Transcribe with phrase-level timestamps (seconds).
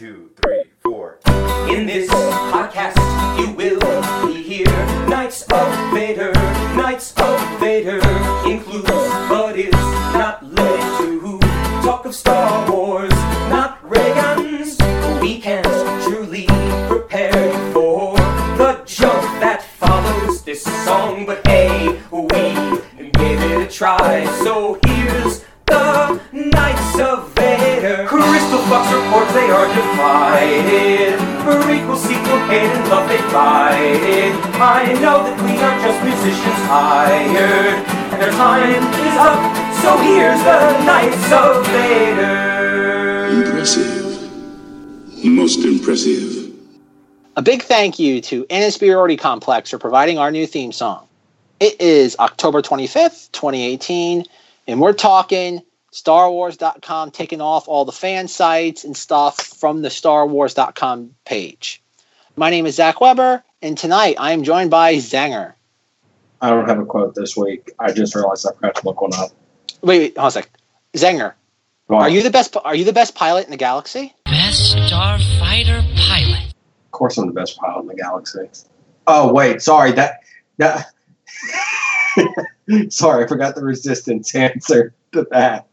[0.00, 1.18] two, three, four.
[1.68, 2.08] In this
[47.40, 51.08] A big thank you to Insperiority Complex for providing our new theme song.
[51.58, 54.26] It is October 25th, 2018,
[54.66, 61.14] and we're talking StarWars.com taking off all the fan sites and stuff from the StarWars.com
[61.24, 61.82] page.
[62.36, 65.54] My name is Zack Weber, and tonight I am joined by Zenger.
[66.42, 67.70] I don't have a quote this week.
[67.78, 69.30] I just realized I forgot to look one up.
[69.80, 70.50] Wait, wait, hold on a sec.
[70.94, 71.32] Zenger,
[71.88, 72.54] Go are you the best?
[72.62, 74.14] Are you the best pilot in the galaxy?
[74.26, 75.89] Best starfighter pilot.
[75.89, 75.89] Of
[77.00, 78.48] course, I'm the best pilot in the galaxy.
[79.06, 80.20] Oh wait, sorry that
[80.58, 80.86] that.
[82.90, 85.66] sorry, I forgot the resistance answer to that.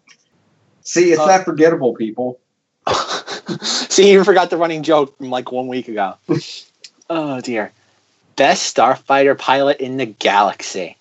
[0.82, 2.40] See, it's Uh, that forgettable, people.
[3.62, 6.16] See, you forgot the running joke from like one week ago.
[7.10, 7.72] oh dear.
[8.38, 10.96] Best starfighter pilot in the galaxy.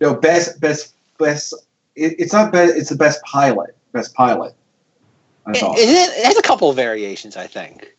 [0.00, 1.54] No, best, best, best.
[1.94, 2.74] It, it's not best.
[2.76, 3.76] It's the best pilot.
[3.92, 4.54] Best pilot.
[5.46, 7.94] It, it, it has a couple of variations, I think.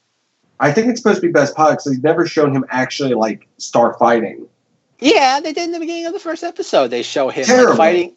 [0.62, 3.48] I think it's supposed to be best pilot because they've never shown him actually like
[3.58, 4.48] star fighting.
[5.00, 6.90] Yeah, they did in the beginning of the first episode.
[6.90, 8.16] They show him like, fighting.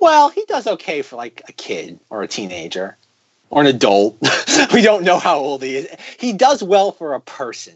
[0.00, 2.96] Well, he does okay for like a kid or a teenager
[3.48, 4.18] or an adult.
[4.74, 5.88] we don't know how old he is.
[6.18, 7.74] He does well for a person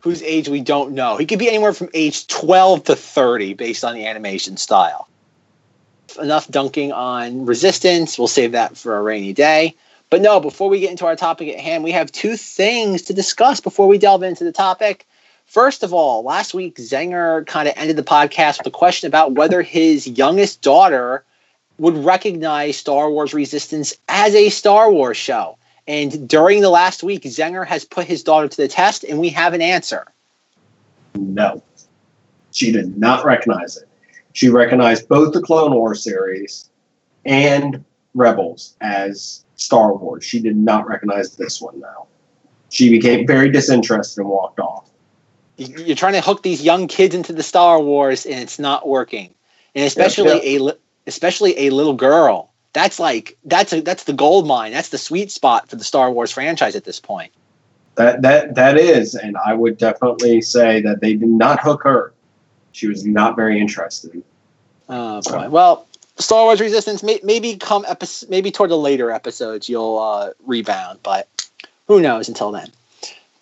[0.00, 1.18] whose age we don't know.
[1.18, 5.08] He could be anywhere from age 12 to 30 based on the animation style.
[6.18, 8.18] Enough dunking on resistance.
[8.18, 9.74] We'll save that for a rainy day.
[10.16, 13.12] But no, before we get into our topic at hand, we have two things to
[13.12, 15.06] discuss before we delve into the topic.
[15.44, 19.32] First of all, last week Zenger kind of ended the podcast with a question about
[19.32, 21.22] whether his youngest daughter
[21.76, 25.58] would recognize Star Wars Resistance as a Star Wars show.
[25.86, 29.28] And during the last week, Zenger has put his daughter to the test, and we
[29.28, 30.06] have an answer.
[31.14, 31.62] No,
[32.52, 33.86] she did not recognize it.
[34.32, 36.70] She recognized both the Clone Wars series
[37.26, 37.84] and
[38.14, 40.24] Rebels as Star Wars.
[40.24, 42.06] She did not recognize this one now.
[42.70, 44.88] She became very disinterested and walked off.
[45.56, 48.86] You- You're trying to hook these young kids into the Star Wars, and it's not
[48.86, 49.30] working.
[49.74, 50.72] And especially a li-
[51.06, 52.50] especially a little girl.
[52.72, 54.72] That's like that's a, that's the gold mine.
[54.72, 57.32] That's the sweet spot for the Star Wars franchise at this point.
[57.94, 62.12] That that that is, and I would definitely say that they did not hook her.
[62.72, 64.22] She was not very interested.
[64.90, 65.48] Oh boy.
[65.48, 65.86] Well,
[66.18, 71.00] Star Wars Resistance may, maybe come episode, maybe toward the later episodes you'll uh, rebound,
[71.02, 71.28] but
[71.86, 72.70] who knows until then.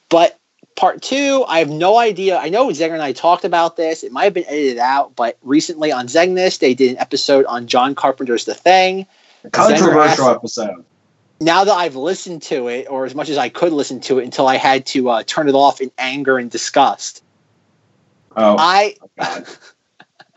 [0.09, 0.39] But
[0.77, 2.37] part two, I have no idea.
[2.39, 4.03] I know Zenger and I talked about this.
[4.03, 7.67] It might have been edited out, but recently on ZengThis they did an episode on
[7.67, 9.06] John Carpenter's The Thing.
[9.53, 10.85] Controversial asked- episode.
[11.41, 14.25] Now that I've listened to it, or as much as I could listen to it,
[14.25, 17.23] until I had to uh, turn it off in anger and disgust.
[18.37, 18.97] Oh, I.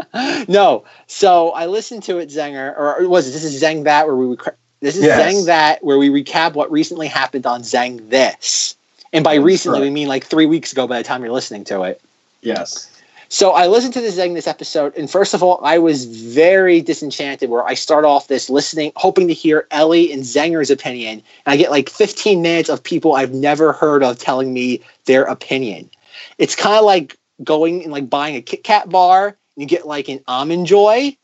[0.48, 0.84] no.
[1.08, 4.28] So I listened to it, Zenger, or was it this is Zeng that where we
[4.28, 5.34] rec- this is Yes.
[5.34, 8.76] Zeng that where we recap what recently happened on Zeng this,
[9.12, 10.88] and by That's recently we mean like three weeks ago.
[10.88, 12.02] By the time you're listening to it,
[12.42, 12.92] yes.
[13.28, 16.82] so I listened to the Zeng this episode, and first of all, I was very
[16.82, 17.50] disenchanted.
[17.50, 21.58] Where I start off this listening, hoping to hear Ellie and Zenger's opinion, and I
[21.58, 25.90] get like 15 minutes of people I've never heard of telling me their opinion.
[26.38, 30.08] It's kind of like going and like buying a Kit Kat bar, you get like
[30.08, 31.18] an almond joy.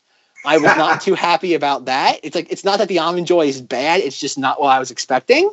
[0.44, 2.20] I was not too happy about that.
[2.22, 4.78] It's like it's not that the almond joy is bad; it's just not what I
[4.78, 5.50] was expecting.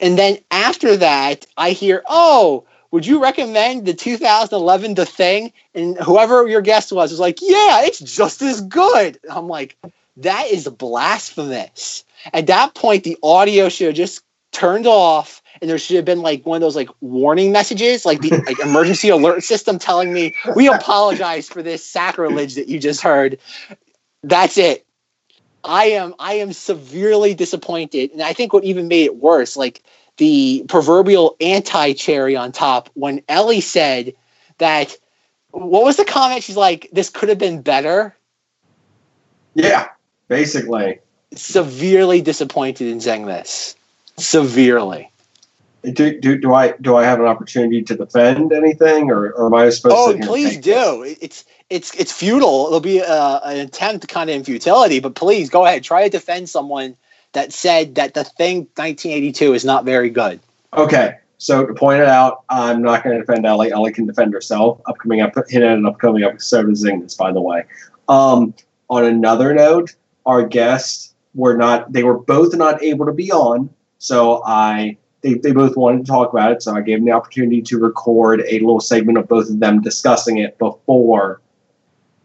[0.00, 5.98] And then after that, I hear, "Oh, would you recommend the 2011 The Thing?" And
[5.98, 9.76] whoever your guest was was like, "Yeah, it's just as good." I'm like,
[10.18, 15.78] "That is blasphemous." At that point, the audio should have just turned off, and there
[15.78, 19.44] should have been like one of those like warning messages, like the like emergency alert
[19.44, 23.38] system telling me, "We apologize for this sacrilege that you just heard."
[24.24, 24.84] That's it.
[25.62, 29.82] I am I am severely disappointed, and I think what even made it worse, like
[30.16, 34.12] the proverbial anti cherry on top, when Ellie said
[34.58, 34.96] that.
[35.54, 36.42] What was the comment?
[36.42, 38.16] She's like, "This could have been better."
[39.54, 39.88] Yeah.
[40.28, 40.98] Basically.
[41.34, 43.76] Severely disappointed in Zeng this.
[44.16, 45.11] severely.
[45.82, 49.54] Do, do, do I do I have an opportunity to defend anything, or, or am
[49.54, 50.24] I supposed Oh, to?
[50.26, 50.74] please take this?
[50.76, 51.16] do.
[51.20, 52.66] It's it's it's futile.
[52.68, 55.82] It'll be uh, an attempt kind of in futility, but please go ahead.
[55.82, 56.96] Try to defend someone
[57.32, 60.38] that said that the thing 1982 is not very good.
[60.74, 63.72] Okay, so to point it out, I'm not going to defend Ellie.
[63.72, 64.80] Ellie can defend herself.
[64.86, 67.64] Upcoming up, hit an upcoming episode of ZengThis, by the way.
[68.08, 68.54] Um,
[68.88, 69.96] on another note,
[70.26, 71.92] our guests were not.
[71.92, 73.68] They were both not able to be on,
[73.98, 74.98] so I.
[75.22, 77.78] They, they both wanted to talk about it, so I gave them the opportunity to
[77.78, 81.40] record a little segment of both of them discussing it before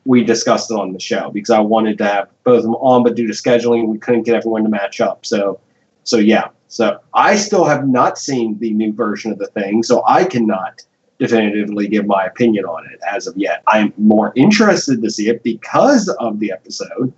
[0.08, 3.04] we discussed it on the show because I wanted to have both of them on,
[3.04, 5.26] but due to scheduling, we couldn't get everyone to match up.
[5.26, 5.60] So,
[6.06, 6.48] so yeah.
[6.70, 10.82] So I still have not seen the new version of the thing, so I cannot
[11.20, 13.64] definitively give my opinion on it as of yet.
[13.68, 17.12] I'm more interested to see it because of the episode,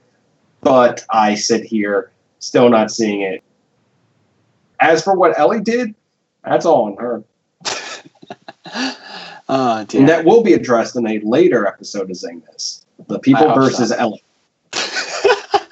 [0.61, 3.43] but I sit here still not seeing it.
[4.79, 5.93] As for what Ellie did,
[6.43, 7.23] that's all on her.
[9.51, 9.83] Oh.
[9.95, 12.85] And that will be addressed in a later episode of ZengThis.
[13.07, 13.95] The people versus so.
[13.95, 14.23] Ellie.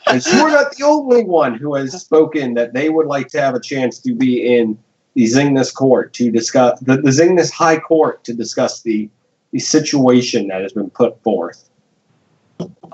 [0.07, 3.53] and you're not the only one who has spoken that they would like to have
[3.53, 4.79] a chance to be in
[5.13, 9.09] the ZengThis court to discuss the, the ZengThis High Court to discuss the
[9.51, 11.69] the situation that has been put forth.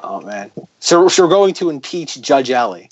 [0.03, 0.51] oh man.
[0.79, 2.89] So, so we're going to impeach Judge Ellie.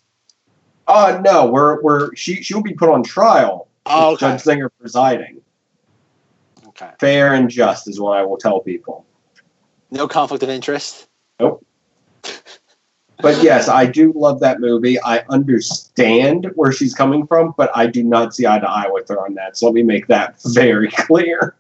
[0.92, 3.70] Uh no, we're we're she she will be put on trial.
[3.86, 4.32] Oh, okay.
[4.32, 5.42] Judge Zenger presiding.
[6.68, 6.90] Okay.
[7.00, 9.06] Fair and just is what I will tell people.
[9.90, 11.08] No conflict of interest.
[11.40, 11.66] Nope.
[13.22, 15.02] but yes, I do love that movie.
[15.02, 19.08] I understand where she's coming from, but I do not see eye to eye with
[19.08, 19.56] her on that.
[19.56, 21.56] So let me make that very clear.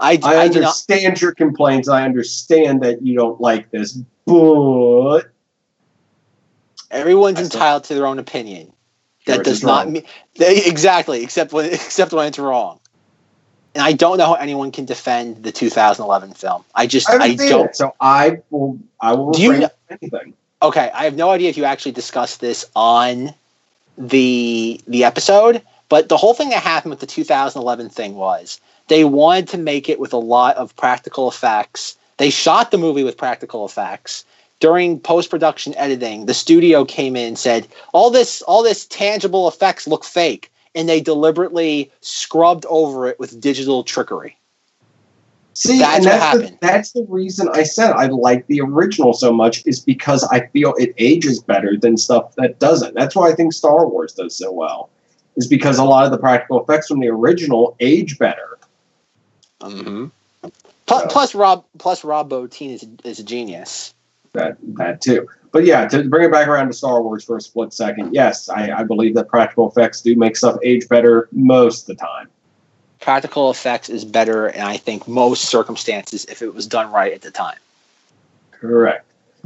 [0.00, 0.68] I, I I do not.
[0.68, 1.88] understand your complaints.
[1.88, 5.30] I understand that you don't like this, but
[6.90, 8.72] Everyone's entitled to their own opinion.
[9.26, 9.92] That does not wrong.
[9.92, 10.04] mean
[10.36, 12.80] they, exactly, except when except when it's wrong.
[13.74, 16.64] And I don't know how anyone can defend the 2011 film.
[16.74, 17.66] I just I I, don't.
[17.66, 18.78] it, so I will.
[19.00, 20.34] I will Do you refrain kn- from anything.
[20.60, 23.34] Okay, I have no idea if you actually discussed this on
[23.96, 29.04] the the episode, but the whole thing that happened with the 2011 thing was they
[29.04, 31.96] wanted to make it with a lot of practical effects.
[32.16, 34.24] They shot the movie with practical effects.
[34.60, 39.46] During post production editing, the studio came in and said, "All this all this tangible
[39.48, 44.36] effects look fake." And they deliberately scrubbed over it with digital trickery.
[45.54, 46.58] See, That's and what that's the, happened.
[46.60, 50.74] that's the reason I said I like the original so much is because I feel
[50.78, 52.94] it ages better than stuff that doesn't.
[52.94, 54.90] That's why I think Star Wars does so well.
[55.36, 58.58] Is because a lot of the practical effects from the original age better.
[59.60, 60.06] Mm-hmm.
[60.86, 63.94] Plus, So- plus Rob plus Rob Bottin is, is a genius.
[64.38, 65.28] That that too.
[65.50, 68.48] But yeah, to bring it back around to Star Wars for a split second, yes,
[68.48, 72.28] I, I believe that practical effects do make stuff age better most of the time.
[73.00, 77.22] practical effects is better in I think most circumstances if it was done right at
[77.22, 77.58] the time.
[78.50, 79.04] Correct.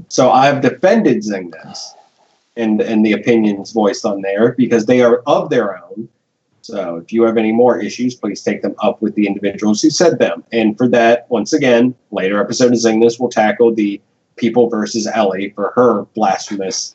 [0.08, 1.78] So I've defended ZengThis
[2.56, 6.08] and and the opinions voiced on there because they are of their own.
[6.62, 9.90] So if you have any more issues, please take them up with the individuals who
[9.90, 10.44] said them.
[10.52, 14.00] And for that, once again, later episode of ZengThis will tackle the
[14.36, 16.94] people versus Ellie for her blasphemous.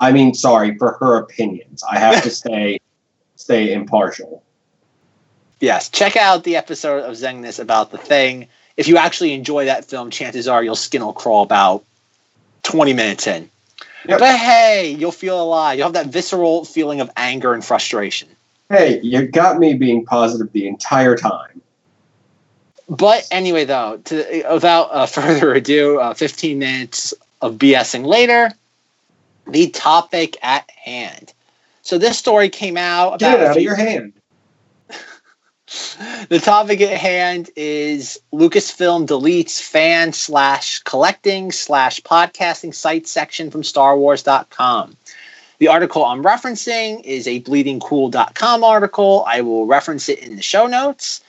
[0.00, 1.82] I mean, sorry for her opinions.
[1.88, 2.80] I have to stay
[3.36, 4.42] stay impartial.
[5.60, 8.46] Yes, check out the episode of ZengThis about the thing.
[8.76, 11.84] If you actually enjoy that film, chances are your skin will crawl about
[12.62, 13.50] 20 minutes in.
[14.06, 14.20] Yep.
[14.20, 15.78] But hey, you'll feel alive.
[15.78, 18.28] You'll have that visceral feeling of anger and frustration.
[18.70, 21.60] Hey, you got me being positive the entire time.
[22.88, 28.50] But anyway, though, to, without uh, further ado, uh, 15 minutes of BSing later,
[29.46, 31.32] the topic at hand.
[31.82, 34.12] So this story came out Get it out of your hand.
[36.28, 43.62] the topic at hand is Lucasfilm deletes fan slash collecting slash podcasting site section from
[43.62, 44.96] StarWars.com.
[45.58, 49.24] The article I'm referencing is a bleedingcool.com article.
[49.26, 51.22] I will reference it in the show notes.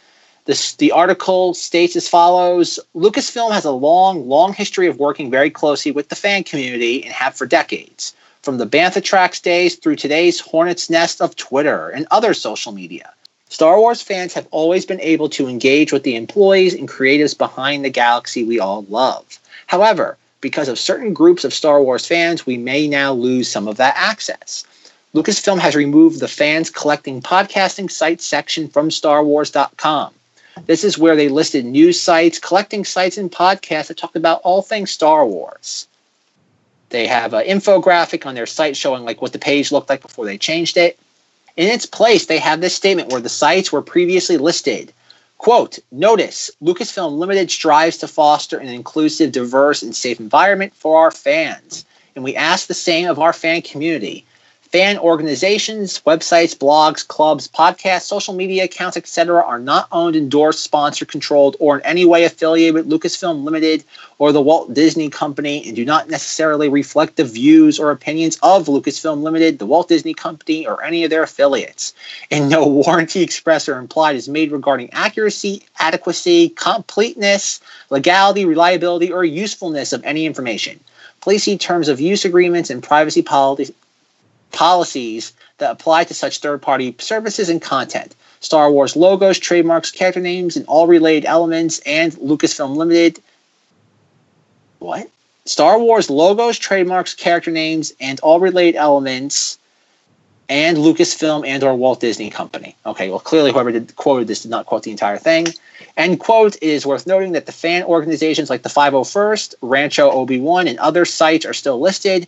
[0.46, 5.50] This, the article states as follows Lucasfilm has a long, long history of working very
[5.50, 9.98] closely with the fan community and have for decades, from the Bantha Tracks days through
[9.98, 13.14] today's Hornet's Nest of Twitter and other social media.
[13.50, 17.84] Star Wars fans have always been able to engage with the employees and creatives behind
[17.84, 19.40] the galaxy we all love.
[19.68, 23.78] However, because of certain groups of Star Wars fans, we may now lose some of
[23.78, 24.64] that access.
[25.14, 30.14] Lucasfilm has removed the fans collecting podcasting site section from StarWars.com.
[30.66, 34.62] This is where they listed news sites, collecting sites, and podcasts that talk about all
[34.62, 35.88] things Star Wars.
[36.90, 40.26] They have an infographic on their site showing like what the page looked like before
[40.26, 41.00] they changed it.
[41.56, 44.94] In its place, they have this statement where the sites were previously listed.
[45.38, 51.12] Quote, notice Lucasfilm Limited strives to foster an inclusive, diverse, and safe environment for our
[51.12, 51.86] fans.
[52.16, 54.26] And we ask the same of our fan community.
[54.72, 61.08] Fan organizations, websites, blogs, clubs, podcasts, social media accounts, etc., are not owned, endorsed, sponsored,
[61.08, 63.84] controlled, or in any way affiliated with Lucasfilm Limited
[64.20, 68.68] or the Walt Disney Company and do not necessarily reflect the views or opinions of
[68.68, 71.96] Lucasfilm Limited, the Walt Disney Company, or any of their affiliates.
[72.30, 77.60] And no warranty expressed or implied is made regarding accuracy, adequacy, completeness,
[77.90, 80.80] legality, reliability, or usefulness of any information.
[81.22, 83.72] Please see terms of use agreements and privacy policies
[84.52, 88.16] policies that apply to such third party services and content.
[88.40, 93.20] Star Wars logos, trademarks, character names, and all related elements, and Lucasfilm Limited.
[94.80, 95.10] What?
[95.46, 99.58] Star Wars logos, trademarks, character names, and all related elements,
[100.48, 102.76] and Lucasfilm and or Walt Disney Company.
[102.86, 105.48] Okay, well, clearly whoever did, quoted this did not quote the entire thing.
[105.96, 110.68] End quote, it is worth noting that the fan organizations like the 501st, Rancho Obi-Wan,
[110.68, 112.28] and other sites are still listed.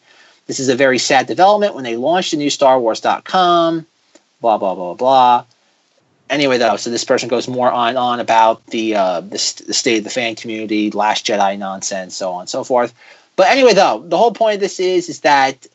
[0.51, 3.85] This is a very sad development when they launched a new Star Wars.com,
[4.41, 5.45] blah, blah, blah, blah.
[6.29, 9.73] Anyway, though, so this person goes more on on about the, uh, the, st- the
[9.73, 12.93] state of the fan community, Last Jedi nonsense, so on and so forth.
[13.37, 15.67] But anyway, though, the whole point of this is is that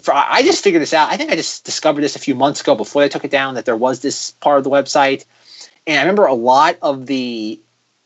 [0.00, 1.10] for, I just figured this out.
[1.10, 3.56] I think I just discovered this a few months ago before they took it down
[3.56, 5.24] that there was this part of the website.
[5.88, 7.58] And I remember a lot of the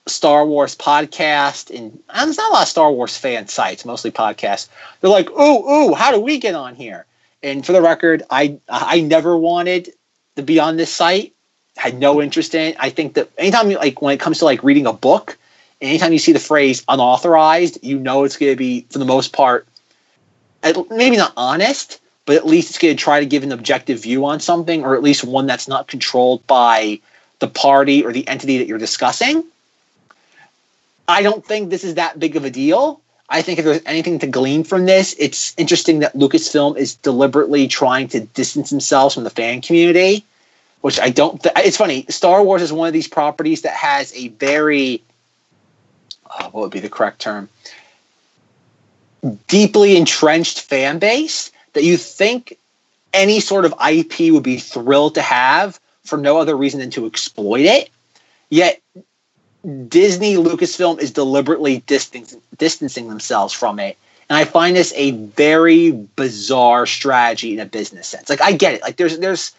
[0.08, 4.68] Star Wars podcast, and, there's not a lot of Star Wars fan sites, mostly podcasts.
[5.00, 7.06] They're like, "Ooh, ooh, how do we get on here?"
[7.42, 9.92] And for the record, I I never wanted
[10.36, 11.32] to be on this site.
[11.76, 12.76] Had no interest in it.
[12.78, 15.38] I think that anytime you like when it comes to like reading a book,
[15.80, 19.32] anytime you see the phrase unauthorized, you know it's going to be for the most
[19.32, 19.66] part,
[20.90, 24.24] maybe not honest, but at least it's going to try to give an objective view
[24.26, 26.98] on something, or at least one that's not controlled by
[27.38, 29.44] the party or the entity that you're discussing.
[31.08, 33.00] I don't think this is that big of a deal.
[33.30, 37.66] I think if there's anything to glean from this, it's interesting that Lucasfilm is deliberately
[37.66, 40.24] trying to distance themselves from the fan community,
[40.82, 41.42] which I don't.
[41.42, 42.06] Th- it's funny.
[42.08, 45.02] Star Wars is one of these properties that has a very,
[46.30, 47.48] uh, what would be the correct term?
[49.46, 52.56] Deeply entrenched fan base that you think
[53.12, 57.06] any sort of IP would be thrilled to have for no other reason than to
[57.06, 57.90] exploit it.
[58.48, 58.80] Yet
[59.88, 63.96] Disney Lucasfilm is deliberately distancing, distancing themselves from it.
[64.28, 68.28] And I find this a very bizarre strategy in a business sense.
[68.28, 68.82] Like I get it.
[68.82, 69.54] Like there's there's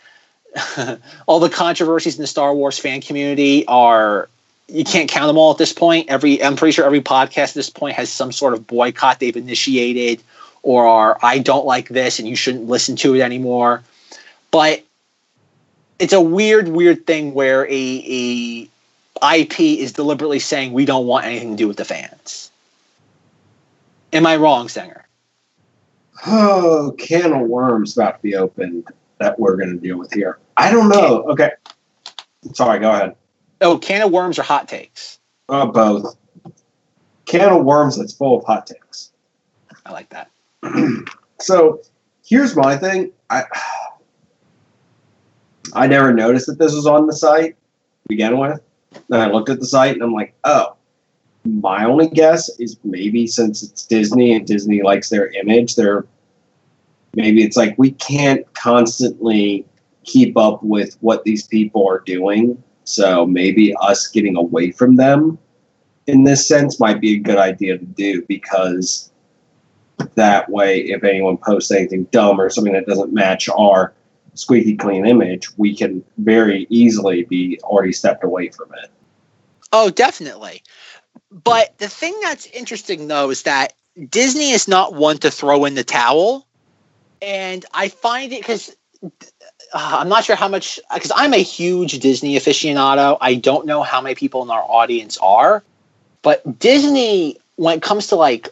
[1.27, 4.29] all the controversies in the Star Wars fan community are
[4.67, 6.09] you can't count them all at this point.
[6.09, 9.35] Every I'm pretty sure every podcast at this point has some sort of boycott they've
[9.35, 10.21] initiated
[10.61, 13.83] or are I don't like this and you shouldn't listen to it anymore.
[14.51, 14.83] But
[15.97, 18.69] it's a weird, weird thing where a, a
[19.23, 22.51] IP is deliberately saying we don't want anything to do with the fans.
[24.13, 25.03] Am I wrong, Zenger?
[26.25, 28.87] Oh, can of worms about to be opened
[29.19, 30.39] that we're going to deal with here.
[30.57, 31.23] I don't know.
[31.29, 31.51] Okay.
[32.53, 33.15] Sorry, go ahead.
[33.61, 35.19] Oh, can of worms or hot takes?
[35.47, 36.15] Uh, both.
[37.25, 39.11] Can of worms that's full of hot takes.
[39.85, 40.31] I like that.
[41.41, 41.81] So
[42.25, 43.11] here's my thing.
[43.29, 43.43] I
[45.73, 48.61] I never noticed that this was on the site to begin with.
[49.09, 50.75] Then I looked at the site and I'm like, oh.
[51.45, 56.05] My only guess is maybe since it's Disney and Disney likes their image, they're
[57.15, 59.65] maybe it's like we can't constantly
[60.03, 62.61] keep up with what these people are doing.
[62.83, 65.39] So maybe us getting away from them
[66.07, 69.11] in this sense might be a good idea to do because
[70.15, 73.93] that way if anyone posts anything dumb or something that doesn't match our
[74.39, 78.89] squeaky clean image, we can very easily be already stepped away from it.
[79.71, 80.63] Oh, definitely.
[81.31, 83.73] But the thing that's interesting though is that
[84.09, 86.47] Disney is not one to throw in the towel.
[87.21, 91.99] And I find it because uh, I'm not sure how much, because I'm a huge
[91.99, 93.17] Disney aficionado.
[93.19, 95.63] I don't know how many people in our audience are.
[96.21, 98.49] But Disney, when it comes to like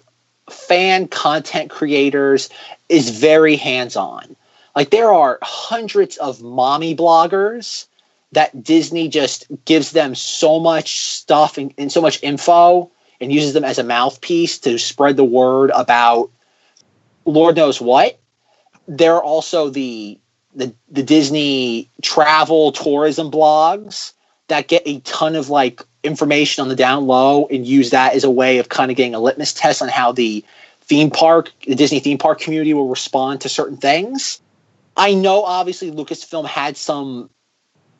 [0.49, 2.49] fan content creators,
[2.89, 4.36] is very hands on.
[4.77, 7.87] Like there are hundreds of mommy bloggers
[8.33, 13.53] that Disney just gives them so much stuff and, and so much info and uses
[13.53, 16.29] them as a mouthpiece to spread the word about
[17.25, 18.19] Lord knows what.
[18.87, 20.19] There are also the
[20.53, 24.13] the, the Disney travel tourism blogs
[24.47, 28.23] that get a ton of like information on the down low and use that as
[28.23, 30.45] a way of kind of getting a litmus test on how the
[30.81, 34.39] theme park, the Disney theme park community will respond to certain things.
[34.97, 37.29] I know obviously Lucasfilm had some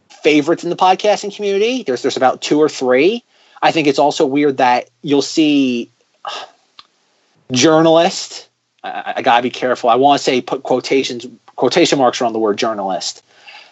[0.10, 1.84] favorites in the podcasting community.
[1.84, 3.24] There's there's about two or three.
[3.62, 5.90] I think it's also weird that you'll see
[6.26, 6.46] uh,
[7.52, 8.50] journalist.
[8.84, 9.90] I, I gotta be careful.
[9.90, 11.26] I want to say put quotations
[11.56, 13.24] quotation marks around the word journalist.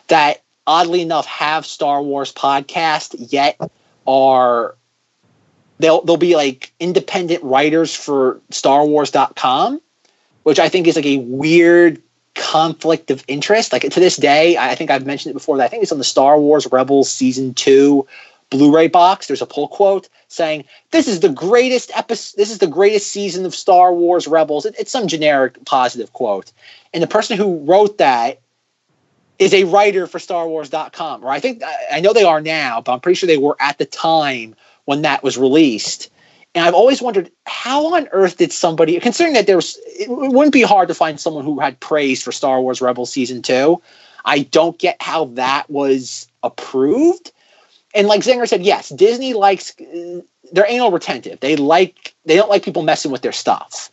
[0.07, 3.59] That oddly enough have Star Wars podcast yet
[4.05, 4.75] are
[5.79, 9.81] they'll they'll be like independent writers for StarWars.com,
[10.43, 12.01] which I think is like a weird
[12.35, 13.73] conflict of interest.
[13.73, 15.59] Like to this day, I think I've mentioned it before.
[15.61, 18.07] I think it's on the Star Wars Rebels season two
[18.51, 19.27] Blu-ray box.
[19.27, 22.37] There's a pull quote saying, "This is the greatest episode.
[22.37, 26.51] This is the greatest season of Star Wars Rebels." It, it's some generic positive quote,
[26.93, 28.39] and the person who wrote that
[29.39, 31.23] is a writer for StarWars.com.
[31.23, 33.77] Or I think I know they are now, but I'm pretty sure they were at
[33.77, 36.09] the time when that was released.
[36.55, 40.53] And I've always wondered how on earth did somebody, considering that there was, it wouldn't
[40.53, 43.81] be hard to find someone who had praise for Star Wars Rebels season two.
[44.23, 47.33] I don't get how that was approved.
[47.93, 49.75] And like Zenger said, yes, Disney likes
[50.53, 51.41] they're anal retentive.
[51.41, 53.91] They like they don't like people messing with their stuff.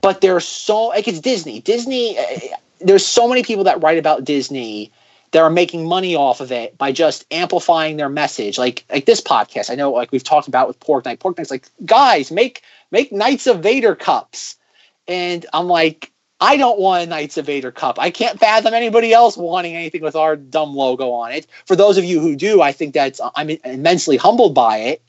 [0.00, 1.60] But there's so like it's Disney.
[1.60, 2.48] Disney, eh,
[2.80, 4.90] there's so many people that write about Disney
[5.34, 8.56] that are making money off of it by just amplifying their message.
[8.56, 11.18] Like like this podcast, I know like we've talked about with Porg Knight.
[11.18, 12.62] Porg Knight's like, guys, make
[12.92, 14.54] make Knights of Vader cups.
[15.08, 17.98] And I'm like, I don't want a Knights of Vader cup.
[17.98, 21.48] I can't fathom anybody else wanting anything with our dumb logo on it.
[21.66, 25.02] For those of you who do, I think that's I'm immensely humbled by it.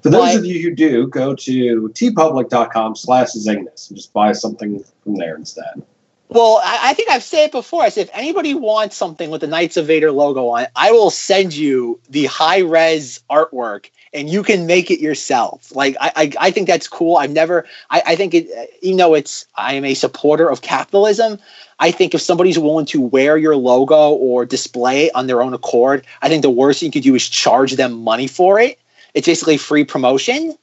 [0.00, 4.30] For those but, of you who do, go to teepublic.com slash ZengThis and just buy
[4.30, 5.82] something from there instead.
[6.28, 7.82] Well, I, I, think I've said it before.
[7.82, 11.10] I said if anybody wants something with the Knights of Vader logo on I will
[11.10, 15.74] send you the high res artwork and you can make it yourself.
[15.74, 17.16] Like I, I, I think that's cool.
[17.16, 17.66] I've never.
[17.90, 18.48] I, I think it.
[18.82, 19.46] You know, it's.
[19.54, 21.38] I am a supporter of capitalism.
[21.78, 25.52] I think if somebody's willing to wear your logo or display it on their own
[25.52, 28.80] accord, I think the worst thing you could do is charge them money for it.
[29.14, 30.56] It's basically free promotion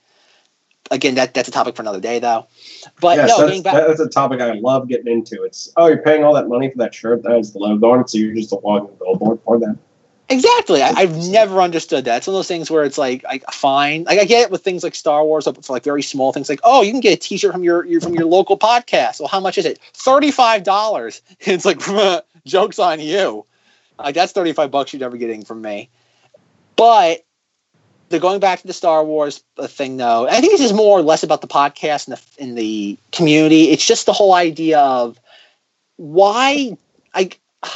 [0.92, 2.48] again, that that's a topic for another day, though.
[3.02, 5.44] But yes, no, that's, back, that's a topic I love getting into.
[5.44, 8.02] It's oh, you're paying all that money for that shirt that has the logo on
[8.02, 9.78] it, so you're just a walking billboard for that.
[10.30, 10.82] Exactly.
[10.82, 12.18] I, have never understood that.
[12.18, 14.06] It's one of those things where it's like, like fine.
[14.06, 16.50] Like I get it with things like Star Wars, but for like very small things,
[16.50, 19.20] like oh, you can get a T-shirt from your, your from your local podcast.
[19.20, 19.80] Well, how much is it?
[19.94, 21.22] Thirty five dollars.
[21.42, 21.80] It's like
[22.46, 23.46] jokes on you.
[24.00, 25.90] Like that's thirty five bucks you're never getting from me.
[26.76, 27.26] But
[28.10, 31.00] the going back to the Star Wars uh, thing, though, I think this is more
[31.00, 33.70] or less about the podcast and the in the community.
[33.72, 35.20] It's just the whole idea of
[35.98, 36.78] why
[37.14, 37.30] I.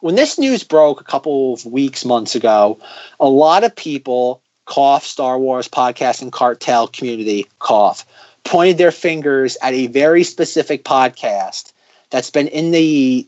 [0.00, 2.78] When this news broke a couple of weeks, months ago,
[3.18, 8.06] a lot of people cough Star Wars podcasting cartel community cough
[8.44, 11.72] pointed their fingers at a very specific podcast
[12.10, 13.26] that's been in the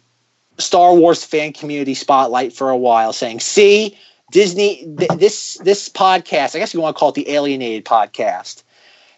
[0.59, 3.98] Star Wars fan community spotlight for a while, saying, "See,
[4.31, 8.62] Disney, th- this this podcast, I guess you want to call it the Alienated podcast,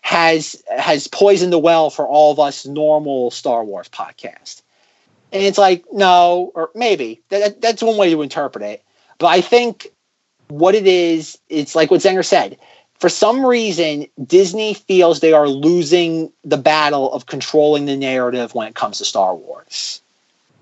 [0.01, 4.63] has has poisoned the well for all of us normal Star Wars podcast.
[5.33, 8.85] And it's like no, or maybe that, that's one way to interpret it.
[9.19, 9.93] But I think
[10.49, 12.59] what it is, it's like what Zenger said.
[12.99, 18.69] For some reason, Disney feels they are losing the battle of controlling the narrative when
[18.69, 20.01] it comes to Star Wars.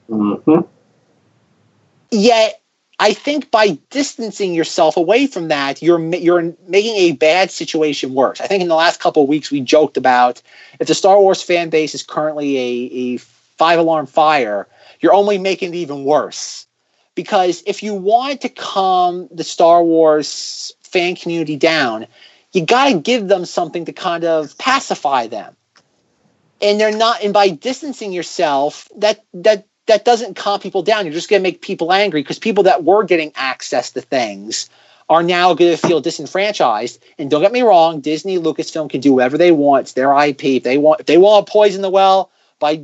[0.09, 0.61] Mm-hmm.
[2.11, 2.60] Yet
[3.03, 8.43] I think by distancing yourself away from that, you're you're making a bad situation worse.
[8.43, 10.43] I think in the last couple of weeks we joked about
[10.79, 14.69] if the Star Wars fan base is currently a, a five alarm fire,
[15.01, 16.67] you're only making it even worse.
[17.15, 22.07] Because if you want to calm the Star Wars fan community down,
[22.53, 25.57] you got to give them something to kind of pacify them.
[26.61, 31.05] And they're not, and by distancing yourself, that that that doesn't calm people down.
[31.05, 34.69] You're just going to make people angry because people that were getting access to things
[35.09, 37.03] are now going to feel disenfranchised.
[37.19, 39.83] And don't get me wrong, Disney, Lucasfilm can do whatever they want.
[39.83, 40.45] It's their IP.
[40.45, 42.77] If they want, if they want to poison the well, by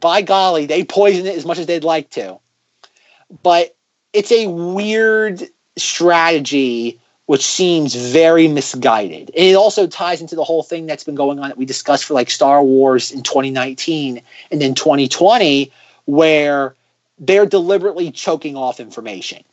[0.00, 2.38] by golly, they poison it as much as they'd like to.
[3.42, 3.74] But
[4.12, 5.42] it's a weird
[5.76, 9.30] strategy which seems very misguided.
[9.30, 12.04] And it also ties into the whole thing that's been going on that we discussed
[12.04, 15.72] for like Star Wars in 2019 and then 2020
[16.04, 16.74] where
[17.18, 19.44] they're deliberately choking off information.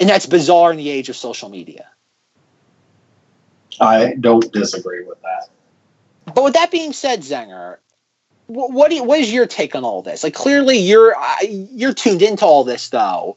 [0.00, 1.88] And that's bizarre in the age of social media.
[3.80, 5.48] I don't disagree with that.
[6.34, 7.78] But with that being said, Zenger,
[8.46, 10.24] what, you, what is your take on all this?
[10.24, 13.36] Like clearly you're you're tuned into all this though,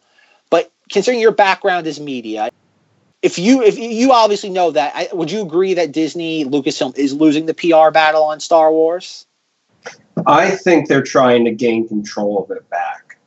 [0.49, 2.49] but considering your background is media,
[3.21, 7.45] if you if you obviously know that, would you agree that Disney Lucasfilm is losing
[7.45, 9.25] the PR battle on Star Wars?
[10.25, 13.17] I think they're trying to gain control of it back.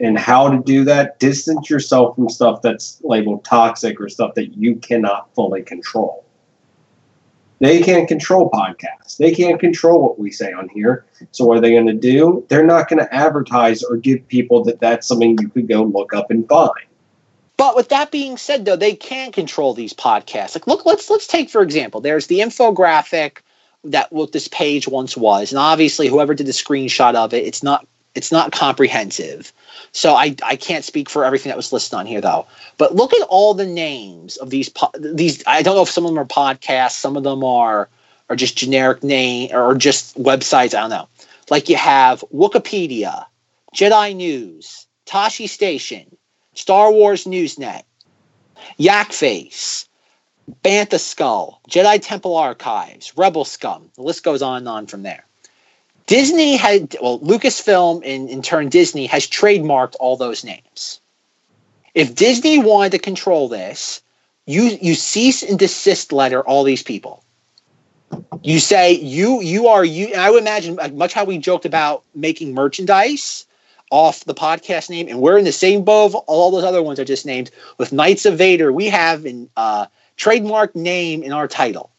[0.00, 1.18] and how to do that.
[1.20, 6.24] Distance yourself from stuff that's labeled toxic or stuff that you cannot fully control.
[7.60, 9.16] They can't control podcasts.
[9.18, 11.04] They can't control what we say on here.
[11.30, 12.44] So what are they going to do?
[12.48, 16.12] They're not going to advertise or give people that that's something you could go look
[16.12, 16.72] up and find.
[17.56, 20.56] But with that being said, though, they can control these podcasts.
[20.56, 22.00] Like, look, let's let's take for example.
[22.00, 23.38] There's the infographic
[23.84, 27.62] that what this page once was, and obviously, whoever did the screenshot of it, it's
[27.62, 29.52] not it's not comprehensive.
[29.92, 32.46] So I I can't speak for everything that was listed on here though.
[32.78, 35.42] But look at all the names of these po- these.
[35.46, 37.88] I don't know if some of them are podcasts, some of them are
[38.28, 40.74] are just generic name or just websites.
[40.74, 41.08] I don't know.
[41.50, 43.26] Like you have Wikipedia,
[43.74, 46.16] Jedi News, Tosche Station,
[46.54, 47.82] Star Wars Newsnet,
[48.78, 49.86] Yakface,
[50.64, 53.90] Bantha Skull, Jedi Temple Archives, Rebel Scum.
[53.94, 55.24] The list goes on and on from there.
[56.06, 61.00] Disney had, well, Lucasfilm, in, in turn, Disney has trademarked all those names.
[61.94, 64.02] If Disney wanted to control this,
[64.46, 67.22] you you cease and desist letter all these people.
[68.42, 70.06] You say you you are you.
[70.08, 73.46] And I would imagine much how we joked about making merchandise
[73.90, 77.04] off the podcast name, and we're in the same boat all those other ones I
[77.04, 77.50] just named.
[77.78, 79.48] With Knights of Vader, we have in.
[79.56, 81.90] uh, trademark name in our title.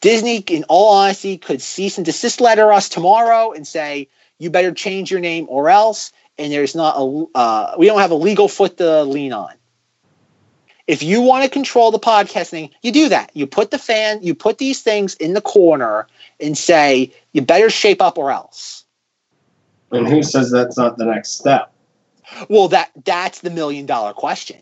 [0.00, 4.72] Disney, in all honesty, could cease and desist letter us tomorrow and say, you better
[4.72, 6.12] change your name or else.
[6.38, 9.52] And there's not a, uh, we don't have a legal foot to lean on.
[10.86, 13.30] If you want to control the podcasting, you do that.
[13.34, 16.06] You put the fan, you put these things in the corner
[16.38, 18.84] and say, you better shape up or else.
[19.90, 21.72] And who says that's not the next step?
[22.48, 24.60] Well, that that's the million dollar question.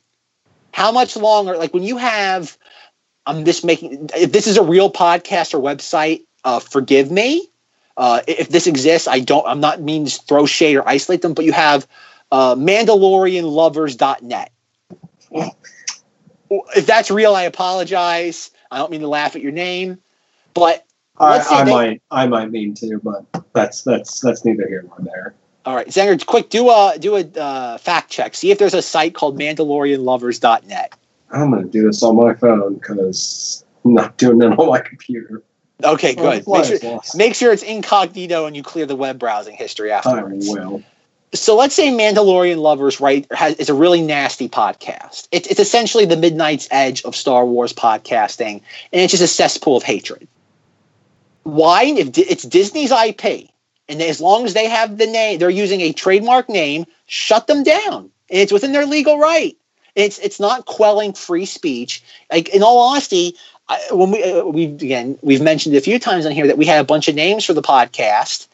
[0.73, 1.57] How much longer?
[1.57, 2.57] Like when you have,
[3.26, 4.10] I'm just making.
[4.14, 7.48] If this is a real podcast or website, uh, forgive me.
[7.96, 9.46] Uh, if this exists, I don't.
[9.46, 11.87] I'm not meaning to throw shade or isolate them, but you have
[12.32, 14.50] uh, MandalorianLovers.net.
[16.50, 18.50] If that's real, I apologize.
[18.70, 20.00] I don't mean to laugh at your name,
[20.52, 20.84] but
[21.18, 24.98] I, I they- might I might mean to, but that's that's that's neither here nor
[25.00, 25.34] there.
[25.64, 28.34] All right, Zenger, quick, do a do a uh, fact check.
[28.34, 30.92] See if there's a site called MandalorianLovers.net.
[31.30, 35.42] I'm gonna do this on my phone because I'm not doing it on my computer.
[35.82, 36.46] Okay, Oh, good.
[36.46, 40.48] Make sure, make sure it's incognito and you clear the web browsing history afterwards.
[40.48, 40.70] I afterwards.
[40.70, 40.82] will.
[41.34, 45.26] So let's say Mandalorian Lovers, right, has, is a really nasty podcast.
[45.32, 49.76] It's it's essentially the Midnight's Edge of Star Wars podcasting, and it's just a cesspool
[49.76, 50.28] of hatred.
[51.42, 51.84] Why?
[51.84, 53.50] If it's Disney's IP,
[53.88, 57.64] and as long as they have the name, they're using a trademark name, shut them
[57.64, 58.10] down.
[58.30, 59.56] And it's within their legal right.
[59.94, 62.02] It's it's not quelling free speech.
[62.33, 63.37] Like in all honesty,
[63.68, 66.66] I, when we uh, we again we've mentioned a few times on here that we
[66.66, 68.48] had a bunch of names for the podcast.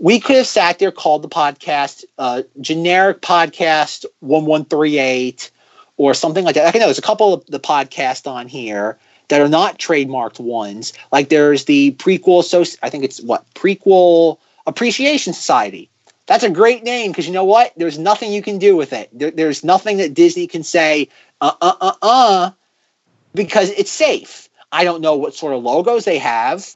[0.00, 5.50] We could have sat there called the podcast uh, generic podcast one one three eight
[5.96, 6.74] or something like that.
[6.74, 10.92] I know there's a couple of the podcasts on here that are not trademarked ones.
[11.12, 12.42] Like there's the prequel.
[12.44, 15.90] So I think it's what prequel appreciation society.
[16.26, 17.72] That's a great name because you know what?
[17.76, 19.10] There's nothing you can do with it.
[19.12, 21.08] There, there's nothing that Disney can say,
[21.40, 22.50] uh, uh, uh, uh,
[23.34, 24.48] because it's safe.
[24.72, 26.66] I don't know what sort of logos they have.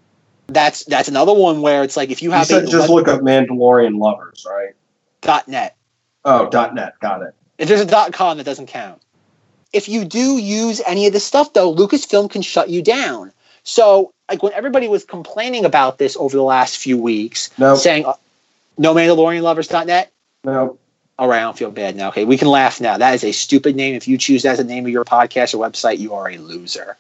[0.49, 3.09] That's that's another one where it's like if you You have said a just look
[3.09, 4.75] up Mandalorian lovers, right?
[5.21, 5.77] dot net.
[6.25, 6.99] Oh, dot net.
[7.01, 7.35] Got it.
[7.59, 9.03] If there's a dot com, that doesn't count.
[9.73, 13.33] If you do use any of this stuff, though, Lucasfilm can shut you down.
[13.63, 18.07] So, like when everybody was complaining about this over the last few weeks, No, saying
[18.07, 18.15] uh,
[18.79, 20.13] no MandalorianLovers.net,
[20.45, 20.79] no.
[21.19, 22.09] all right, I don't feel bad now.
[22.09, 22.97] Okay, we can laugh now.
[22.97, 23.95] That is a stupid name.
[23.95, 26.39] If you choose that as the name of your podcast or website, you are a
[26.39, 26.97] loser.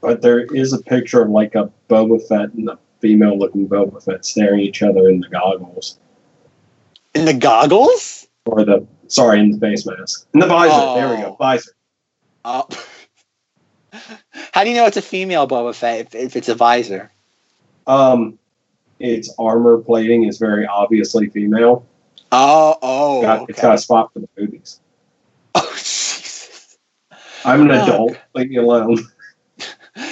[0.00, 4.02] But there is a picture of like a Boba Fett and a female looking Boba
[4.02, 5.98] Fett staring at each other in the goggles.
[7.14, 8.26] In the goggles?
[8.46, 10.26] Or the sorry, in the face mask.
[10.32, 11.00] In the visor.
[11.00, 11.32] There we go.
[11.32, 11.36] Oh.
[11.38, 11.72] Visor.
[12.44, 12.62] Uh,
[14.52, 17.10] how do you know it's a female Boba Fett if, if it's a visor?
[17.86, 18.38] Um
[19.00, 21.86] its armor plating is very obviously female.
[22.32, 24.80] Oh, oh, Got, It's got a spot for the boobies.
[25.54, 26.76] Oh, Jesus.
[27.44, 27.82] I'm an Oh.
[27.82, 28.16] adult.
[28.34, 28.98] Leave me alone.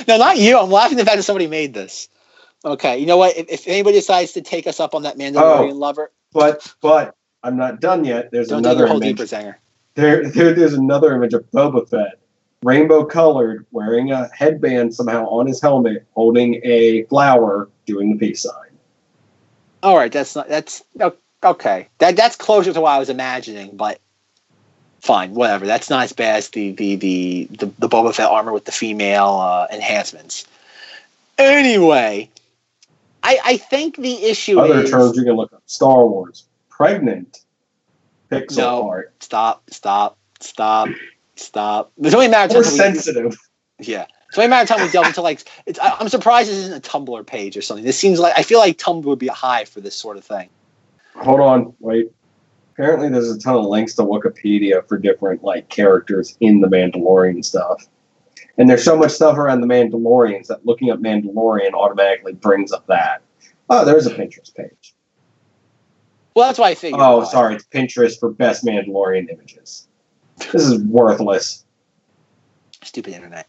[0.09, 0.59] No, not you.
[0.59, 2.09] I'm laughing at the fact that somebody made this.
[2.65, 3.37] Okay, you know what?
[3.37, 5.75] If, if anybody decides to take us up on that Mandalorian Oh.
[5.77, 8.31] lover, But but I'm not done yet.
[8.33, 9.19] There's don't another image.
[9.95, 12.19] There, there, there's another image of Boba Fett,
[12.65, 18.43] rainbow colored, wearing a headband somehow on his helmet, holding a flower, doing the peace
[18.43, 18.68] sign.
[19.83, 20.83] All right, that's not that's
[21.43, 21.89] okay.
[21.99, 24.01] That that's closer to what I was imagining, but
[25.01, 25.67] fine, whatever.
[25.67, 28.73] That's not as bad as the the the the, the Boba Fett armor with the
[28.73, 30.47] female uh, enhancements.
[31.39, 32.29] Anyway,
[33.23, 37.43] I I think the issue Other is terms you can look up: Star Wars, pregnant,
[38.31, 38.89] pixel No.
[38.89, 39.13] art.
[39.21, 40.89] Stop, stop, stop,
[41.37, 41.93] stop.
[41.99, 43.37] There's only a matter More of sensitive.
[43.79, 44.07] Yeah.
[44.29, 45.43] It's only a matter of time we delve into like.
[45.67, 47.85] It's, I- I'm surprised this isn't a Tumblr page or something.
[47.85, 50.25] This seems like I feel like Tumblr would be a hive for this sort of
[50.25, 50.49] thing.
[51.17, 52.13] Hold on, wait.
[52.73, 57.45] Apparently, there's a ton of links to Wikipedia for different like characters in the Mandalorian
[57.45, 57.89] stuff.
[58.59, 62.87] And there's so much stuff around the Mandalorians that looking up Mandalorian automatically brings up
[62.87, 63.23] that.
[63.71, 64.95] Oh, there's a Pinterest page.
[66.35, 67.01] Well, that's why I figured.
[67.03, 69.89] Oh, sorry, it's Pinterest for best Mandalorian images.
[70.53, 71.65] This is worthless.
[72.85, 73.49] Stupid internet.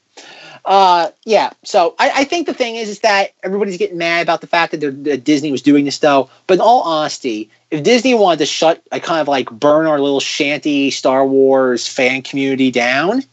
[0.66, 1.52] Uh, yeah.
[1.64, 4.72] So I, I think the thing is, is that everybody's getting mad about the fact
[4.72, 6.30] that, that Disney was doing this, though.
[6.48, 10.00] But in all honesty, if Disney wanted to shut, I kind of like burn our
[10.00, 13.24] little shanty Star Wars fan community down,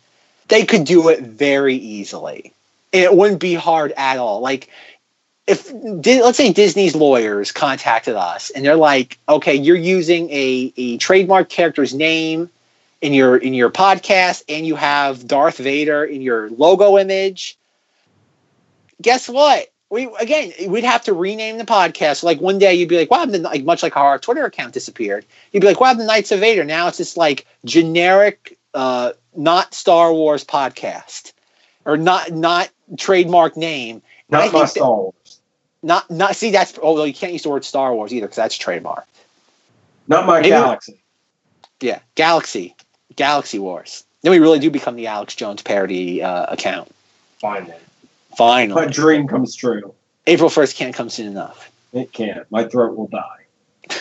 [0.48, 2.52] they could do it very easily.
[2.92, 4.40] It wouldn't be hard at all.
[4.40, 4.70] Like,
[5.46, 10.98] if let's say Disney's lawyers contacted us and they're like, okay, you're using a, a
[10.98, 12.50] trademark character's name
[13.00, 17.58] in your in your podcast and you have Darth Vader in your logo image.
[19.02, 19.68] Guess what?
[19.90, 22.22] We again we'd have to rename the podcast.
[22.22, 24.72] Like one day you'd be like, wow, the, like much like how our Twitter account
[24.72, 25.24] disappeared.
[25.52, 26.64] You'd be like, wow, the Knights of Vader.
[26.64, 31.32] Now it's just like generic, uh, not Star Wars podcast
[31.84, 34.02] or not not trademark name.
[34.28, 35.40] Not my Star Wars.
[35.82, 38.36] Not not see that's oh well you can't use the word Star Wars either because
[38.36, 39.06] that's trademark.
[40.08, 41.00] Not my Maybe- galaxy.
[41.80, 42.74] Yeah, Galaxy,
[43.16, 44.04] Galaxy Wars.
[44.22, 46.90] Then we really do become the Alex Jones parody uh, account.
[47.40, 47.74] Finally.
[48.36, 49.94] Finally, My dream comes true.
[50.26, 51.70] April first can't come soon enough.
[51.92, 52.50] It can't.
[52.50, 53.46] My throat will die.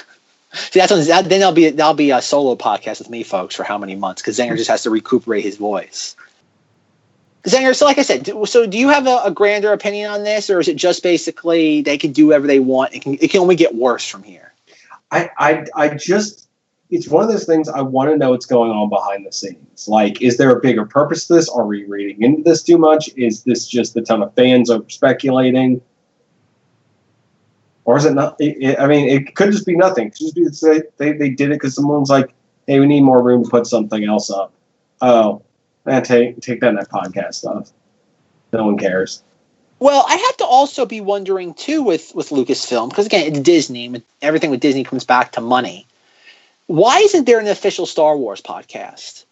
[0.54, 3.56] See, that's when, that, then that'll be that'll be a solo podcast with me, folks,
[3.56, 4.22] for how many months?
[4.22, 6.16] Because Zenger just has to recuperate his voice.
[7.44, 10.24] Zenger, so like I said, do- so do you have a, a grander opinion on
[10.24, 12.94] this, or is it just basically they can do whatever they want?
[12.94, 14.54] It can it can only get worse from here.
[15.12, 16.45] I, I, I just,
[16.92, 19.88] it's one of those things I want to know what's going on behind the scenes.
[19.88, 21.50] Like, is there a bigger purpose to this?
[21.50, 23.10] Are we reading into this too much?
[23.16, 25.82] Is this just a ton of fans are speculating?
[27.86, 28.36] Or is it not?
[28.40, 30.08] It, it- I mean, it could just be nothing.
[30.08, 32.34] It could just be they, they, did it because someone's like,
[32.68, 34.54] hey, we need more room to put something else up.
[35.02, 35.42] Oh,
[35.88, 37.72] eh, take, take that that podcast stuff.
[38.54, 39.24] No one cares.
[39.80, 44.02] Well, I have to also be wondering too with with Lucasfilm because again, it's Disney.
[44.22, 45.86] Everything with Disney comes back to money.
[46.68, 49.26] Why isn't there an official Star Wars podcast?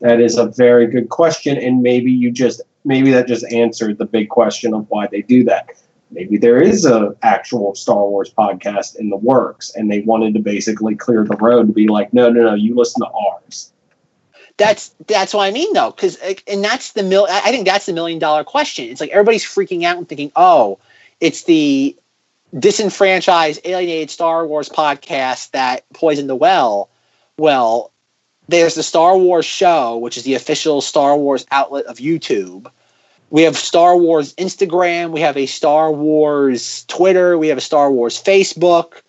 [0.00, 4.06] That is a very good question, and maybe you just maybe that just answered the
[4.06, 5.68] big question of why they do that.
[6.10, 10.40] Maybe there is a actual Star Wars podcast in the works, and they wanted to
[10.40, 13.72] basically clear the road to be like, no, no, no, you listen to ours.
[14.56, 17.26] That's that's what I mean though, because and that's the mil.
[17.30, 18.88] I I think that's the million dollar question.
[18.88, 20.78] It's like everybody's freaking out and thinking, oh,
[21.20, 21.96] it's the
[22.58, 26.90] disenfranchised, alienated Star Wars podcast that poisoned the well.
[27.36, 27.92] Well,
[28.48, 32.70] there's the Star Wars show, which is the official Star Wars outlet of YouTube.
[33.30, 35.12] We have Star Wars Instagram.
[35.12, 37.38] We have a Star Wars Twitter.
[37.38, 39.02] We have a Star Wars Facebook.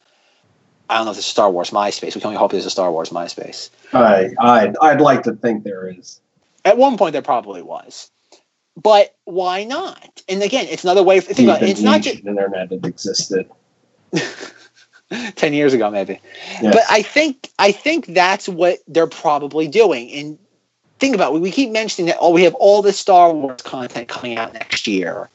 [0.90, 2.14] I don't know if there's a Star Wars MySpace.
[2.16, 3.70] We can only hope there's a Star Wars MySpace.
[3.94, 6.20] I, I'd, I'd like to think there is.
[6.66, 8.12] At one point, there probably was,
[8.76, 10.22] but why not?
[10.30, 11.18] And again, it's another way.
[11.18, 11.70] Of, think about it.
[11.70, 13.50] It's not just The internet that existed.
[15.36, 16.20] ten years ago, maybe.
[16.62, 16.74] Yes.
[16.76, 20.12] But I think I think that's what they're probably doing.
[20.12, 20.40] And
[21.00, 21.42] think about it.
[21.42, 22.18] We keep mentioning that.
[22.20, 25.30] Oh, we have all this Star Wars content coming out next year.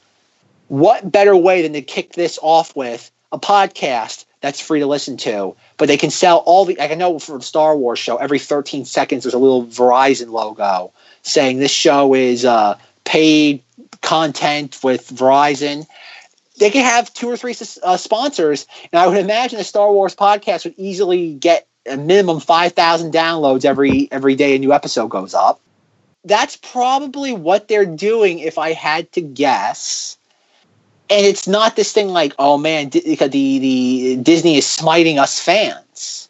[0.69, 5.17] What better way than to kick this off with a podcast that's free to listen
[5.19, 6.75] to, but they can sell all the.
[6.77, 10.31] Like I know for the Star Wars show, every 13 seconds there's a little Verizon
[10.31, 13.63] logo saying this show is uh, paid
[14.03, 15.87] content with Verizon.
[16.59, 20.15] They could have two or three uh, sponsors, and I would imagine a Star Wars
[20.15, 25.35] podcast would easily get a minimum 5,000 downloads every every day a new episode goes
[25.35, 25.61] up.
[26.25, 30.19] That's probably what they're doing if I had to guess.
[31.09, 36.29] And it's not this thing like, oh man, the the Disney is smiting us fans.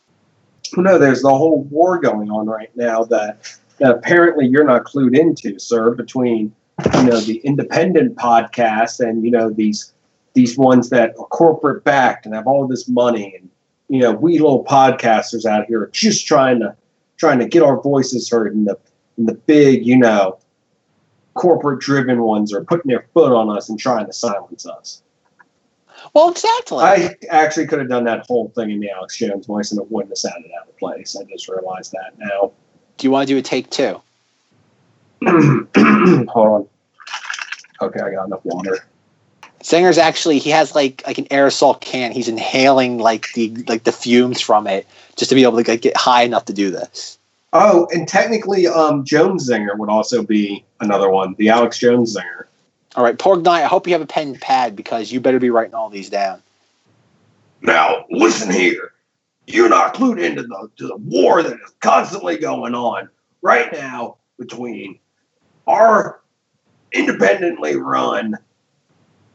[0.76, 5.16] No, there's the whole war going on right now that, that apparently you're not clued
[5.16, 6.54] into, sir, between
[6.94, 9.92] you know the independent podcasts and you know these
[10.34, 13.48] these ones that are corporate backed and have all this money and
[13.88, 16.76] you know we little podcasters out here are just trying to
[17.16, 18.78] trying to get our voices heard and the
[19.16, 20.38] and the big you know
[21.36, 25.02] corporate driven ones are putting their foot on us and trying to silence us.
[26.14, 26.78] Well, exactly.
[26.78, 29.90] I actually could have done that whole thing in the Alex Jones voice and it
[29.90, 31.16] wouldn't have sounded out of place.
[31.16, 32.52] I just realized that now.
[32.96, 34.00] do you want to do a take two?
[35.26, 36.68] Hold on.
[37.80, 38.78] Okay, I got enough water.
[39.62, 42.12] Zenger's actually he has like like an aerosol can.
[42.12, 45.80] He's inhaling like the like the fumes from it just to be able to like,
[45.80, 47.18] get high enough to do this.
[47.52, 51.34] Oh, and technically, um, Jones Zinger would also be another one.
[51.38, 52.44] The Alex Jones Zinger.
[52.96, 55.38] All right, Porg Knight, I hope you have a pen and pad because you better
[55.38, 56.42] be writing all these down.
[57.62, 58.92] Now, listen here.
[59.46, 63.08] You're not clued into the, to the war that is constantly going on
[63.42, 64.98] right now between
[65.66, 66.20] our
[66.92, 68.36] independently run,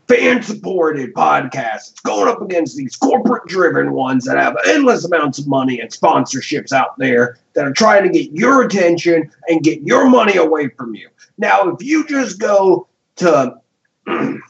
[0.07, 1.91] fan supported podcast.
[1.91, 5.89] It's going up against these corporate driven ones that have endless amounts of money and
[5.89, 10.69] sponsorships out there that are trying to get your attention and get your money away
[10.69, 11.07] from you.
[11.37, 13.55] Now, if you just go to,
[14.05, 14.41] to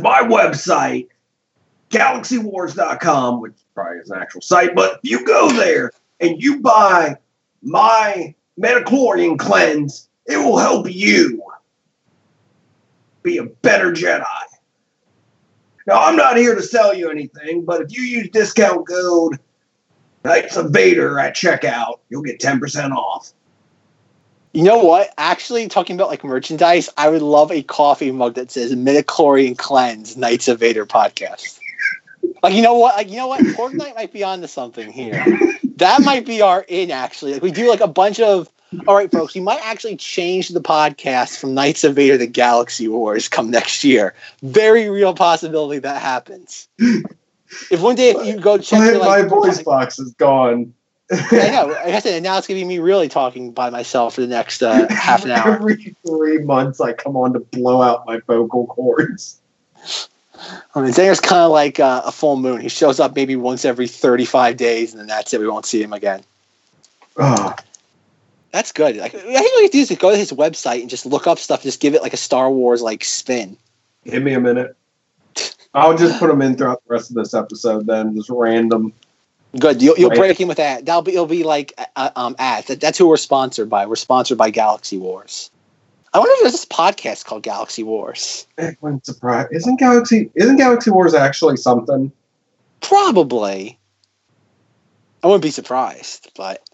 [0.00, 1.08] my website,
[1.90, 7.16] galaxywars.com, which probably is an actual site, but if you go there and you buy
[7.62, 11.42] my metachlorian cleanse, it will help you
[13.22, 14.24] be a better Jedi.
[15.86, 19.38] Now, I'm not here to sell you anything, but if you use discount code
[20.24, 23.32] Knights of Vader at checkout, you'll get 10% off.
[24.52, 25.12] You know what?
[25.18, 30.16] Actually, talking about like merchandise, I would love a coffee mug that says "Midichlorian Cleanse
[30.16, 31.60] Knights of Vader podcast.
[32.42, 32.96] Like, you know what?
[32.96, 33.74] Like, you know what?
[33.74, 35.24] Knight might be onto something here.
[35.76, 36.90] That might be our in.
[36.90, 38.50] Actually, like we do like a bunch of.
[38.86, 42.88] All right, folks, you might actually change the podcast from Knights of Vader to Galaxy
[42.88, 44.14] Wars come next year.
[44.42, 46.68] Very real possibility that happens.
[47.70, 50.74] If one day if you go check My, your, like, my voice box is gone.
[51.10, 51.66] I know.
[51.68, 54.26] Like I said, and now it's gonna be me really talking by myself for the
[54.26, 55.54] next uh, half an hour.
[55.54, 59.38] Every three months, I come on to blow out my vocal cords.
[60.74, 62.60] I mean, Zenger's kind of like uh, a full moon.
[62.60, 65.40] He shows up maybe once every 35 days, and then that's it.
[65.40, 66.22] We won't see him again.
[67.16, 67.54] Oh,
[68.56, 68.96] That's good.
[68.96, 71.38] Like, I think what you do is go to his website and just look up
[71.38, 71.62] stuff.
[71.62, 73.58] Just give it like a Star Wars like spin.
[74.02, 74.74] give me a minute.
[75.74, 77.86] I'll just put them in throughout the rest of this episode.
[77.86, 78.94] Then just random.
[79.60, 79.82] Good.
[79.82, 80.86] You'll, you'll break in with that.
[80.86, 81.12] That'll be.
[81.12, 82.68] It'll be like uh, um ads.
[82.68, 83.84] That, that's who we're sponsored by.
[83.84, 85.50] We're sponsored by Galaxy Wars.
[86.14, 88.46] I wonder if there's this podcast called Galaxy Wars.
[88.56, 89.48] It wouldn't surprise.
[89.50, 90.30] Isn't Galaxy?
[90.34, 92.10] Isn't Galaxy Wars actually something?
[92.80, 93.78] Probably.
[95.22, 96.66] I wouldn't be surprised, but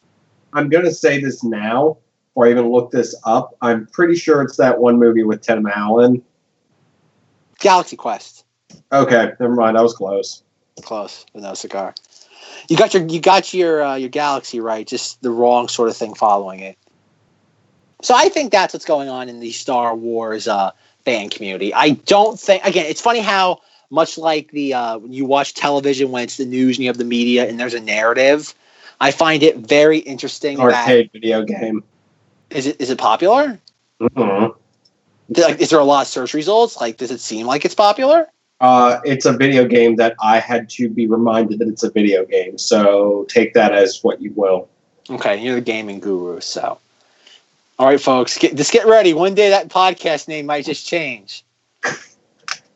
[0.53, 1.99] I'm gonna say this now,
[2.33, 3.57] before I even look this up.
[3.61, 6.23] I'm pretty sure it's that one movie with Tim Allen.
[7.59, 8.45] Galaxy Quest.
[8.91, 9.77] Okay, never mind.
[9.77, 10.43] I was close.
[10.83, 11.95] Close, but no cigar.
[12.69, 15.97] You got your you got your uh, your galaxy right, just the wrong sort of
[15.97, 16.79] thing following it.
[18.03, 20.73] So I think that's what's going on in the Star Wars uh,
[21.05, 21.73] fan community.
[21.73, 22.87] I don't think again.
[22.87, 23.61] It's funny how
[23.91, 26.99] much like the uh, when you watch television when it's the news and you have
[26.99, 28.55] the media and there's a narrative.
[29.03, 30.59] I find it very interesting.
[30.59, 31.83] That, Arcade video game.
[32.51, 33.59] is it is it popular?
[34.01, 34.55] Mhm.
[35.37, 36.81] Like, is there a lot of search results?
[36.81, 38.29] Like, does it seem like it's popular?
[38.61, 42.25] Uh, it's a video game that I had to be reminded that it's a video
[42.25, 42.59] game.
[42.59, 44.69] So take that as what you will.
[45.11, 46.79] Okay, you're the gaming guru, so.
[47.81, 49.15] All right, folks, get, just get ready.
[49.15, 51.45] One day that podcast name might just change.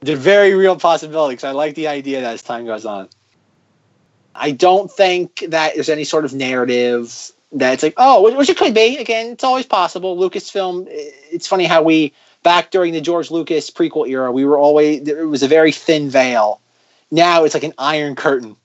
[0.00, 3.08] The very real possibility, because I like the idea that as time goes on.
[4.38, 8.56] I don't think that there's any sort of narrative that it's like, oh, which- it
[8.56, 8.96] could be.
[8.98, 10.16] Again, it's always possible.
[10.16, 15.06] Lucasfilm, it's funny how we, back during the George Lucas prequel era, we were always,
[15.08, 16.60] it was a very thin veil.
[17.10, 18.56] Now it's like an iron curtain.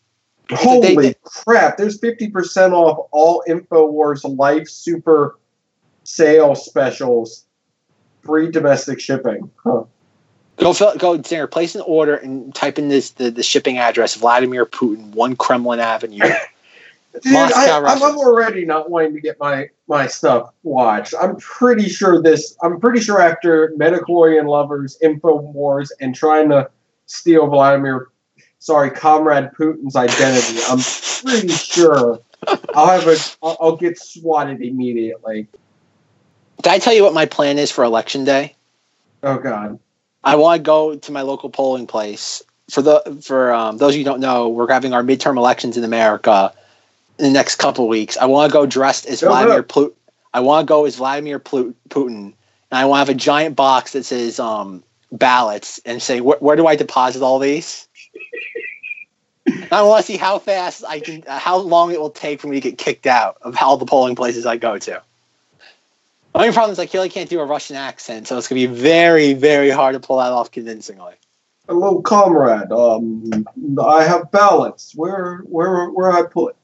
[0.51, 1.77] Holy they- crap!
[1.77, 5.39] There's fifty percent off all Infowars Life Super
[6.03, 7.45] Sale specials,
[8.23, 9.49] free domestic shipping.
[9.63, 9.83] Huh.
[10.61, 14.13] Go fill, go there, place an order and type in this the, the shipping address
[14.13, 16.19] Vladimir Putin, one Kremlin Avenue.
[17.23, 21.15] Dude, Moscow, I, I'm, already not wanting to get my my stuff watched.
[21.19, 22.55] I'm pretty sure this.
[22.61, 26.69] I'm pretty sure after Metachlorian lovers, Infowars, and trying to
[27.07, 28.09] steal Vladimir,
[28.59, 30.59] sorry, Comrade Putin's identity.
[30.69, 30.79] I'm
[31.23, 32.19] pretty sure
[32.75, 33.17] I'll have a.
[33.43, 35.47] I'll, I'll get swatted immediately.
[36.61, 38.55] Did I tell you what my plan is for election day?
[39.23, 39.79] Oh God.
[40.23, 42.41] I want to go to my local polling place.
[42.69, 45.77] For the for um, those of you who don't know, we're having our midterm elections
[45.77, 46.53] in America
[47.19, 48.17] in the next couple weeks.
[48.17, 49.63] I want to go dressed as Go Vladimir.
[49.63, 49.93] Putin.
[50.33, 52.33] I want to go as Vladimir Putin, and
[52.71, 56.55] I want to have a giant box that says um, ballots and say where, where
[56.55, 57.87] do I deposit all these.
[59.71, 62.47] I want to see how fast I can, uh, how long it will take for
[62.47, 65.01] me to get kicked out of all the polling places I go to.
[66.33, 68.65] The only problem is I really can't do a Russian accent, so it's gonna be
[68.65, 71.13] very, very hard to pull that off convincingly.
[71.67, 72.71] Hello, comrade.
[72.71, 73.45] Um,
[73.83, 74.93] I have ballots.
[74.95, 76.55] Where where where I put?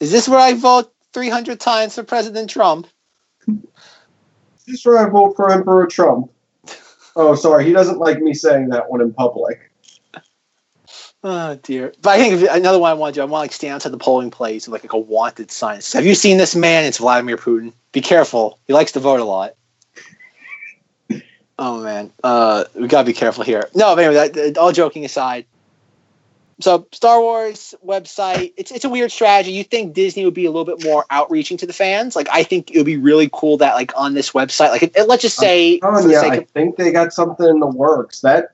[0.00, 2.86] Is this where I vote 300 times for President Trump?
[3.48, 6.30] Is this where I vote for Emperor Trump?
[7.16, 7.64] Oh, sorry.
[7.64, 9.70] He doesn't like me saying that one in public.
[11.26, 11.94] Oh dear!
[12.02, 13.92] But I think another one I want to do, I want to like stand outside
[13.92, 15.78] the polling place with like, like a wanted sign.
[15.78, 16.84] It says, Have you seen this man?
[16.84, 17.72] It's Vladimir Putin.
[17.92, 18.58] Be careful.
[18.66, 19.54] He likes to vote a lot.
[21.56, 23.68] Oh man, uh, we gotta be careful here.
[23.76, 25.46] No, but anyway, that, all joking aside.
[26.60, 29.52] So Star Wars website, it's it's a weird strategy.
[29.52, 32.16] You think Disney would be a little bit more outreaching to the fans?
[32.16, 35.08] Like I think it would be really cool that like on this website, like it,
[35.08, 38.20] let's just say, Oh, yeah, I of- think they got something in the works.
[38.22, 38.53] That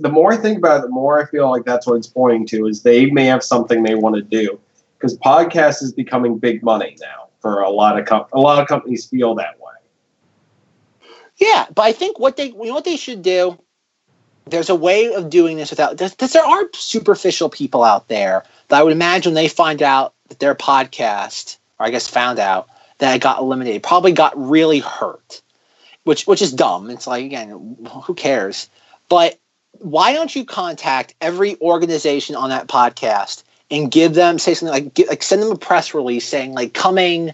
[0.00, 2.46] the more I think about it, the more I feel like that's what it's pointing
[2.48, 4.58] to is they may have something they want to do
[4.98, 8.68] because podcast is becoming big money now for a lot of com- a lot of
[8.68, 9.72] companies feel that way.
[11.36, 13.58] Yeah, but I think what they you know what they should do.
[14.48, 18.78] There's a way of doing this without because there are superficial people out there that
[18.78, 22.68] I would imagine they find out that their podcast, or I guess found out
[22.98, 25.42] that it got eliminated, probably got really hurt,
[26.04, 26.90] which which is dumb.
[26.90, 28.68] It's like again, who cares?
[29.08, 29.38] But
[29.80, 35.08] why don't you contact every organization on that podcast and give them say something like
[35.08, 37.32] like send them a press release saying like coming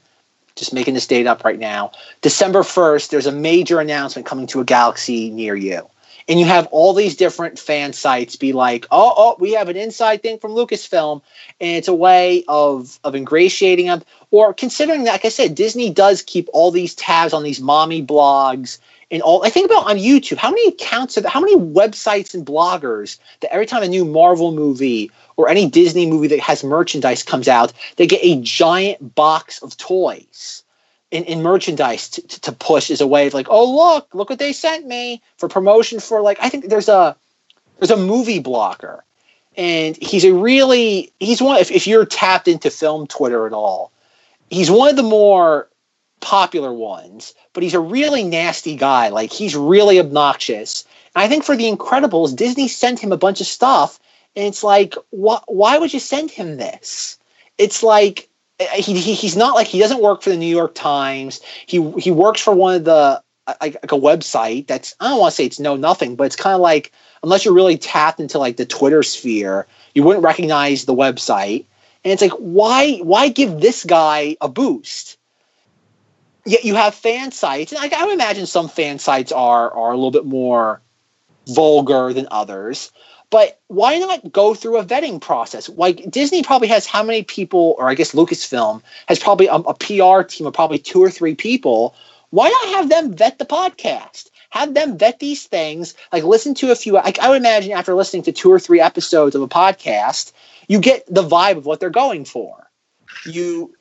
[0.55, 4.61] just making this date up right now december 1st there's a major announcement coming to
[4.61, 5.87] a galaxy near you.
[6.29, 9.77] And you have all these different fan sites be like oh oh we have an
[9.77, 11.21] inside thing from lucasfilm
[11.61, 15.91] and it's a way of of ingratiating them or considering that like i said disney
[15.91, 18.79] does keep all these tabs on these mommy blogs
[19.13, 22.47] and all I think about on YouTube, how many accounts of how many websites and
[22.47, 27.23] bloggers that every time a new Marvel movie or any Disney movie that has merchandise
[27.23, 30.65] comes out, they get a giant box of toys
[31.11, 34.39] in, in merchandise to, to, push as a way of like, oh look, look what
[34.39, 37.15] they sent me for promotion for like I think there's a
[37.79, 39.01] there's a movie blogger.
[39.59, 43.93] And he's a really he's one if, if you're tapped into film Twitter at all,
[44.49, 45.69] he's one of the more
[46.23, 49.09] popular ones, but he's a really nasty guy.
[49.09, 50.87] Like he's really obnoxious.
[51.15, 54.01] And I think for the Incredibles, Disney sent him a bunch of stuff,
[54.35, 57.19] and it's like, wh- why would you send him this?
[57.59, 60.75] It's like eh, he, he he's not like he doesn't work for the New York
[60.75, 61.43] Times.
[61.67, 65.21] He he works for one of the uh, like, like a website that's I don't
[65.21, 66.93] want to say it's no nothing, but it's kind of like
[67.23, 71.67] unless you're really tapped into like the Twitter sphere, you wouldn't recognize the website.
[72.05, 75.19] And it's like, why why give this guy a boost?
[76.45, 79.93] Yet you have fan sites, and I, I would imagine some fan sites are are
[79.93, 80.81] a little bit more
[81.47, 82.91] vulgar than others.
[83.31, 85.69] But why not go through a vetting process?
[85.71, 89.75] Like Disney probably has how many people, or I guess Lucasfilm has probably a, a
[89.75, 91.95] PR team of probably two or three people.
[92.29, 94.29] Why not have them vet the podcast?
[94.51, 95.95] Have them vet these things.
[96.13, 96.93] Like listen to a few.
[96.93, 100.33] Like I would imagine after listening to two or three episodes of a podcast,
[100.69, 102.71] you get the vibe of what they're going for.
[103.25, 103.75] You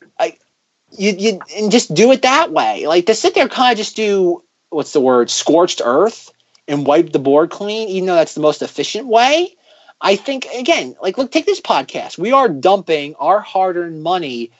[0.97, 2.87] you you and just do it that way.
[2.87, 6.31] Like to sit there, kind of just do what's the word, scorched earth,
[6.67, 9.55] and wipe the board clean, even though that's the most efficient way.
[10.01, 12.17] I think again, like look, take this podcast.
[12.17, 14.51] We are dumping our hard-earned money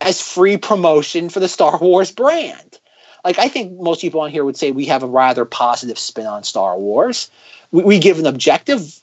[0.00, 2.78] as free promotion for the Star Wars brand.
[3.24, 6.26] Like I think most people on here would say we have a rather positive spin
[6.26, 7.30] on Star Wars.
[7.72, 9.02] We, we give an objective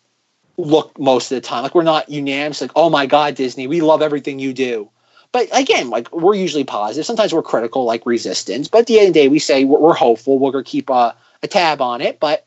[0.58, 1.64] look most of the time.
[1.64, 2.62] Like we're not unanimous.
[2.62, 4.90] Like oh my god, Disney, we love everything you do.
[5.34, 7.06] But again, like we're usually positive.
[7.06, 8.70] Sometimes we're critical, like Resistance.
[8.70, 10.40] But at the end of the day, we say we're, we're hopeful.
[10.40, 12.20] We're gonna keep a, a tab on it.
[12.22, 12.46] But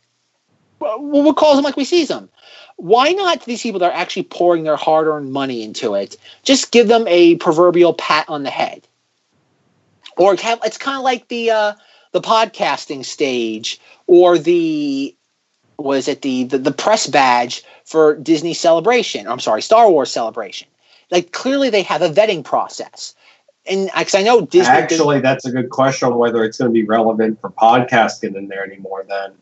[0.81, 2.31] we'll, call them like we see them.
[2.77, 6.17] Why not these people that are actually pouring their hard-earned money into it?
[6.45, 8.87] Just give them a proverbial pat on the head,
[10.17, 11.73] or have, it's kind of like the uh,
[12.13, 15.15] the podcasting stage or the
[15.77, 19.27] was it the, the the press badge for Disney Celebration?
[19.27, 20.69] I'm sorry, Star Wars Celebration.
[21.11, 23.15] Like clearly they have a vetting process,
[23.69, 26.73] and because I know Disney Actually, that's a good question on whether it's going to
[26.73, 29.05] be relevant for podcasting in there anymore.
[29.09, 29.33] Then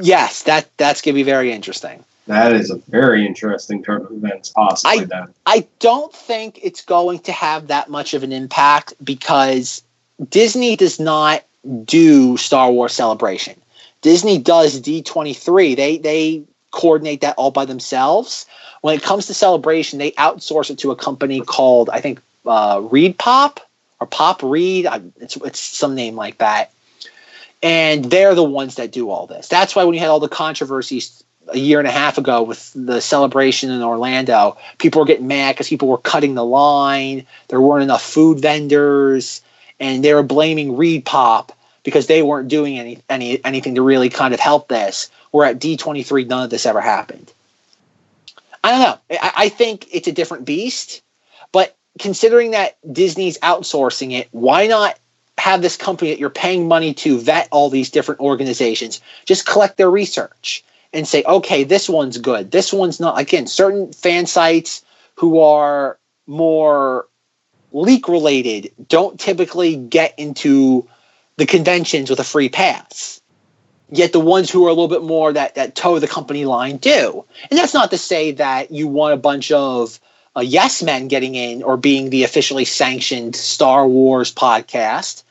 [0.00, 2.04] yes, that that's gonna be very interesting.
[2.26, 5.00] that is a very interesting turn of events, possibly.
[5.00, 9.82] I- then I don't think it's going to have that much of an impact because
[10.28, 11.42] Disney does not
[11.84, 13.54] do Star Wars Celebration.
[14.02, 15.74] Disney does D23.
[15.74, 18.46] They they coordinate that all by themselves.
[18.80, 22.78] When it comes to Celebration, they outsource it to a company called I think uh,
[22.78, 23.58] ReedPop
[24.00, 24.86] or Pop Reed.
[25.20, 26.70] It's it's some name like that.
[27.62, 29.48] And they're the ones that do all this.
[29.48, 32.72] That's why when you had all the controversies a year and a half ago with
[32.74, 37.26] the celebration in Orlando, people were getting mad because people were cutting the line.
[37.48, 39.42] There weren't enough food vendors,
[39.80, 41.50] and they were blaming ReedPop
[41.82, 45.10] because they weren't doing any, any anything to really kind of help this.
[45.30, 47.32] Where at D23, none of this ever happened.
[48.64, 49.18] I don't know.
[49.20, 51.02] I, I think it's a different beast,
[51.52, 54.98] but considering that Disney's outsourcing it, why not
[55.38, 59.00] have this company that you're paying money to vet all these different organizations.
[59.24, 62.50] Just collect their research and say, okay, this one's good.
[62.50, 63.18] This one's not.
[63.18, 64.84] Again, certain fan sites
[65.14, 67.06] who are more
[67.72, 70.86] leak related don't typically get into
[71.36, 73.17] the conventions with a free pass.
[73.90, 76.76] Yet the ones who are a little bit more that, that toe the company line
[76.76, 77.24] do.
[77.50, 79.98] And that's not to say that you want a bunch of
[80.36, 85.22] uh, yes men getting in or being the officially sanctioned Star Wars podcast.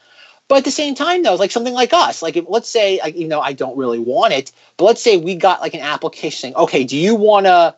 [0.48, 3.16] But at the same time, though, like something like us, like if, let's say, like,
[3.16, 6.38] you know, I don't really want it, but let's say we got like an application
[6.40, 7.76] saying, okay, do you want to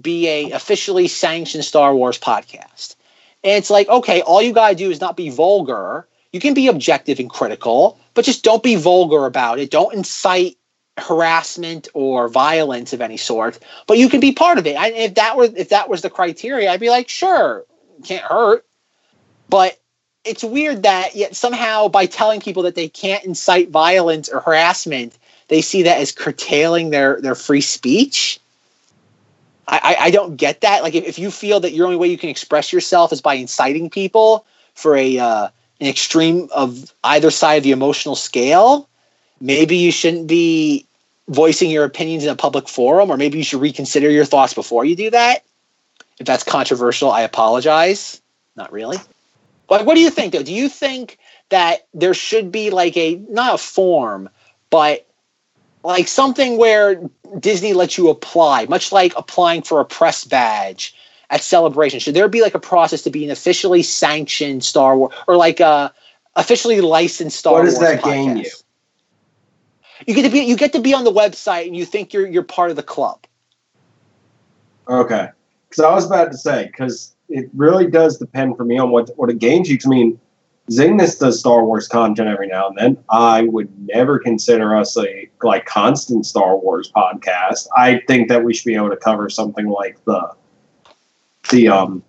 [0.00, 2.94] be a officially sanctioned Star Wars podcast?
[3.44, 6.06] And it's like, okay, all you gotta do is not be vulgar.
[6.32, 9.70] You can be objective and critical, but just don't be vulgar about it.
[9.70, 10.56] Don't incite
[10.98, 13.58] harassment or violence of any sort.
[13.86, 14.76] But you can be part of it.
[14.76, 17.64] I, if that were if that was the criteria, I'd be like, sure,
[18.04, 18.64] can't hurt.
[19.48, 19.78] But
[20.24, 25.18] it's weird that yet somehow by telling people that they can't incite violence or harassment,
[25.48, 28.38] they see that as curtailing their their free speech.
[29.68, 30.82] I, I, don't get that.
[30.82, 33.34] Like if, if you feel that your only way you can express yourself is by
[33.34, 35.48] inciting people for a uh,
[35.82, 38.88] an extreme of either side of the emotional scale,
[39.40, 40.86] maybe you shouldn't be
[41.26, 44.84] voicing your opinions in a public forum, or maybe you should reconsider your thoughts before
[44.84, 45.42] you do that.
[46.20, 48.22] If that's controversial, I apologize.
[48.54, 48.98] Not really.
[49.68, 50.44] But what do you think though?
[50.44, 51.18] Do you think
[51.48, 54.28] that there should be like a not a form,
[54.70, 55.04] but
[55.82, 57.10] like something where
[57.40, 60.94] Disney lets you apply, much like applying for a press badge
[61.32, 61.98] at Celebration.
[61.98, 65.60] Should there be like a process to be an officially sanctioned Star Wars or like
[65.60, 65.92] a
[66.36, 67.74] officially licensed Star Wars?
[67.74, 68.50] What does Wars that gain you?
[70.06, 72.28] You get to be you get to be on the website and you think you're
[72.28, 73.26] you're part of the club.
[74.88, 75.28] Okay,
[75.68, 79.10] because I was about to say because it really does depend for me on what
[79.16, 79.78] what it gains you.
[79.86, 80.20] I mean,
[80.70, 82.98] ZengThis does Star Wars content every now and then.
[83.08, 87.68] I would never consider us a like constant Star Wars podcast.
[87.74, 90.34] I think that we should be able to cover something like the
[91.50, 92.02] the um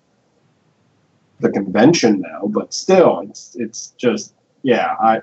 [1.39, 4.95] the convention now, but still, it's it's just yeah.
[5.01, 5.21] I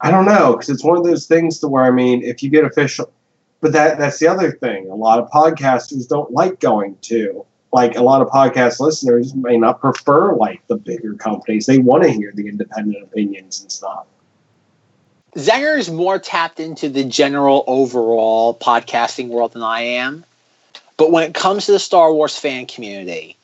[0.00, 2.50] I don't know because it's one of those things to where I mean, if you
[2.50, 3.12] get official,
[3.60, 4.90] but that that's the other thing.
[4.90, 9.56] A lot of podcasters don't like going to like a lot of podcast listeners may
[9.56, 11.66] not prefer like the bigger companies.
[11.66, 14.06] They want to hear the independent opinions and stuff.
[15.36, 20.24] Zenger is more tapped into the general overall podcasting world than I am.
[21.00, 23.34] But when it comes to the Star Wars fan community,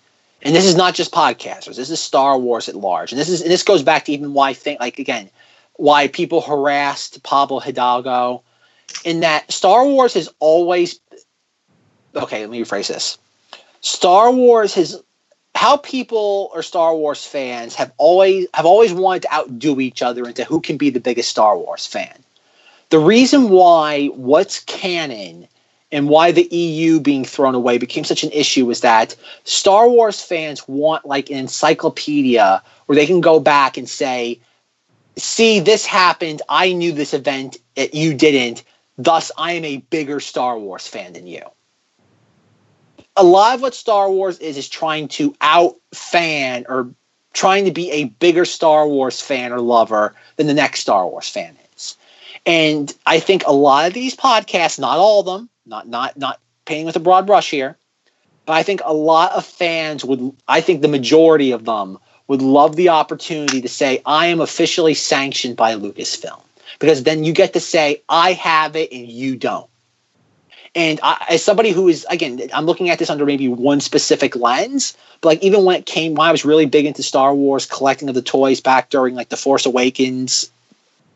[0.42, 3.12] and this is not just podcasters, this is Star Wars at large.
[3.12, 5.30] And this is and this goes back to even why I think like again,
[5.76, 8.42] why people harassed Pablo Hidalgo
[9.06, 11.00] in that Star Wars has always
[12.14, 13.16] okay, let me rephrase this.
[13.80, 15.02] Star Wars has
[15.54, 20.28] how people or Star Wars fans have always have always wanted to outdo each other
[20.28, 22.22] into who can be the biggest Star Wars fan.
[22.90, 25.48] The reason why what's canon
[25.96, 30.22] and why the EU being thrown away became such an issue is that Star Wars
[30.22, 34.38] fans want like an encyclopedia where they can go back and say,
[35.16, 36.42] "See, this happened.
[36.50, 37.56] I knew this event.
[37.76, 38.62] It, you didn't.
[38.98, 41.42] Thus, I am a bigger Star Wars fan than you."
[43.16, 46.90] a lot of what Star Wars is is trying to out fan or
[47.32, 51.28] trying to be a bigger Star Wars fan or lover than the next Star Wars
[51.28, 51.96] fan is.
[52.44, 56.40] And I think a lot of these podcasts, not all of them, not not not
[56.64, 57.76] painting with a broad brush here,
[58.46, 61.98] but I think a lot of fans would I think the majority of them
[62.28, 66.42] would love the opportunity to say I am officially sanctioned by Lucasfilm
[66.78, 69.68] because then you get to say I have it and you don't.
[70.74, 74.36] And I, as somebody who is again, I'm looking at this under maybe one specific
[74.36, 77.64] lens, but like even when it came, when I was really big into Star Wars,
[77.64, 80.50] collecting of the toys back during like the Force Awakens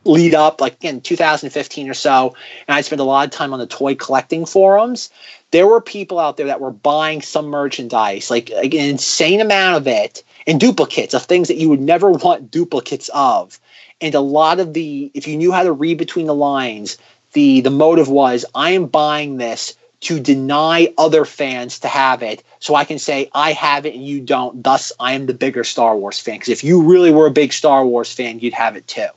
[0.05, 2.35] lead up, like again 2015 or so,
[2.67, 5.11] and I spent a lot of time on the toy collecting forums.
[5.51, 9.77] There were people out there that were buying some merchandise, like, like an insane amount
[9.77, 13.59] of it, and duplicates of things that you would never want duplicates of.
[14.01, 16.97] And a lot of the, if you knew how to read between the lines,
[17.33, 22.43] the the motive was I am buying this to deny other fans to have it
[22.59, 24.63] so I can say I have it and you don't.
[24.63, 26.37] Thus, I am the bigger Star Wars fan.
[26.37, 29.09] Because if you really were a big Star Wars fan, you'd have it too.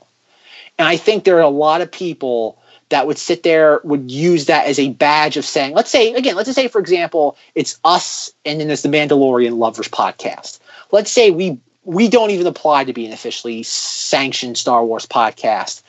[0.78, 2.58] And I think there are a lot of people
[2.88, 6.36] that would sit there, would use that as a badge of saying, let's say, again,
[6.36, 10.58] let's just say, for example, it's us and then there's the Mandalorian Lovers podcast.
[10.90, 15.82] Let's say we we don't even apply to be an officially sanctioned Star Wars podcast.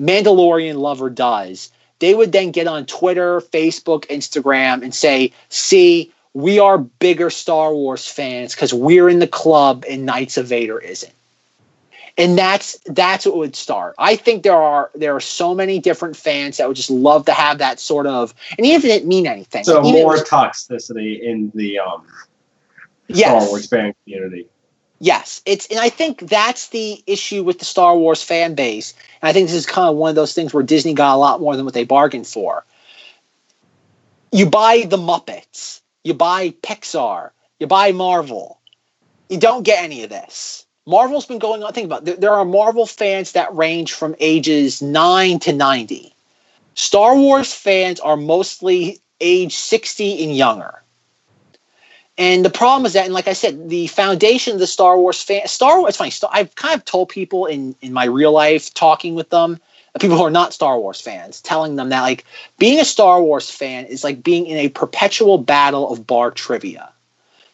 [0.00, 6.58] Mandalorian lover does, they would then get on Twitter, Facebook, Instagram and say, see, we
[6.58, 11.12] are bigger Star Wars fans because we're in the club and Knights of Vader isn't.
[12.18, 13.94] And that's that's what would start.
[13.98, 17.32] I think there are there are so many different fans that would just love to
[17.32, 19.64] have that sort of, and even if it didn't mean anything.
[19.64, 22.06] So even if it more was- toxicity in the um,
[23.08, 24.48] yes, Star Wars fan community.
[24.98, 28.94] Yes, it's and I think that's the issue with the Star Wars fan base.
[29.20, 31.16] And I think this is kind of one of those things where Disney got a
[31.16, 32.64] lot more than what they bargained for.
[34.30, 38.60] You buy the Muppets, you buy Pixar, you buy Marvel.
[39.28, 40.66] You don't get any of this.
[40.86, 41.72] Marvel's been going on.
[41.72, 42.20] Think about it.
[42.20, 46.12] There, are Marvel fans that range from ages 9 to 90.
[46.74, 50.82] Star Wars fans are mostly age 60 and younger.
[52.18, 55.22] And the problem is that, and like I said, the foundation of the Star Wars
[55.22, 55.90] fan, Star Wars.
[55.90, 56.10] It's funny.
[56.10, 59.58] Star, I've kind of told people in in my real life, talking with them,
[59.98, 62.24] people who are not Star Wars fans, telling them that like
[62.58, 66.92] being a Star Wars fan is like being in a perpetual battle of bar trivia.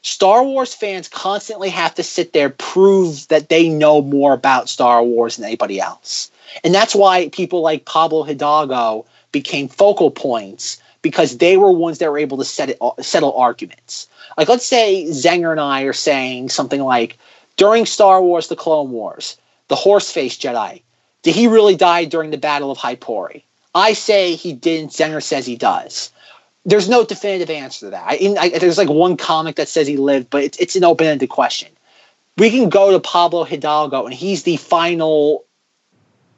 [0.03, 5.03] Star Wars fans constantly have to sit there prove that they know more about Star
[5.03, 6.31] Wars than anybody else,
[6.65, 12.11] and that's why people like Pablo Hidalgo became focal points because they were ones that
[12.11, 14.09] were able to set settle arguments.
[14.37, 17.19] Like, let's say Zenger and I are saying something like,
[17.57, 19.37] during Star Wars The Clone Wars,
[19.69, 20.83] the horse faced Jedi,
[21.23, 23.43] did he really die during the Battle of Hypori?
[23.75, 24.93] I say he didn't.
[24.93, 26.11] Zenger says he does.
[26.69, 28.05] There's no definitive answer to that.
[28.07, 30.85] I, in, I, there's like one comic that says he lived, but it's, it's an
[30.85, 31.69] open ended question.
[32.37, 35.47] We can go to Pablo Hidalgo, and he's the final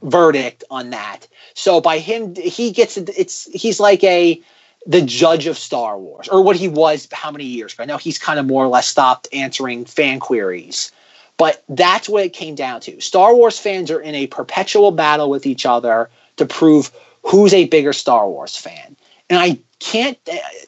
[0.02, 1.26] verdict on that.
[1.54, 4.40] So by him, he gets it's he's like a
[4.86, 7.74] the judge of Star Wars, or what he was how many years.
[7.78, 10.92] I know he's kind of more or less stopped answering fan queries,
[11.38, 13.00] but that's what it came down to.
[13.00, 16.92] Star Wars fans are in a perpetual battle with each other to prove
[17.24, 18.96] who's a bigger Star Wars fan.
[19.28, 20.22] And I can't,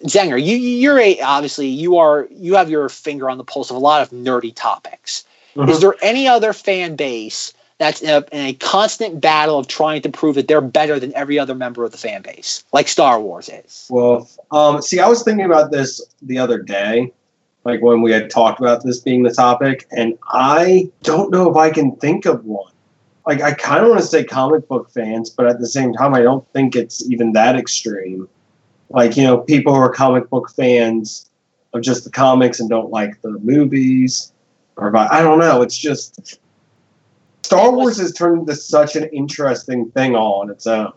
[0.04, 3.76] Zenger, you you're a obviously you are you have your finger on the pulse of
[3.76, 5.24] a lot of nerdy topics.
[5.68, 10.00] Is there any other fan base that's in a, in a constant battle of trying
[10.02, 13.20] to prove that they're better than every other member of the fan base, like Star
[13.20, 13.86] Wars is?
[13.90, 17.12] Well, um, see, I was thinking about this the other day,
[17.64, 21.56] like when we had talked about this being the topic, and I don't know if
[21.56, 22.72] I can think of one.
[23.26, 26.14] Like, I kind of want to say comic book fans, but at the same time,
[26.14, 28.28] I don't think it's even that extreme.
[28.92, 31.30] Like, you know, people who are comic book fans
[31.72, 34.32] of just the comics and don't like the movies,
[34.76, 35.62] or I don't know.
[35.62, 36.38] It's just
[37.42, 40.92] Star Wars has turned into such an interesting thing all on its own.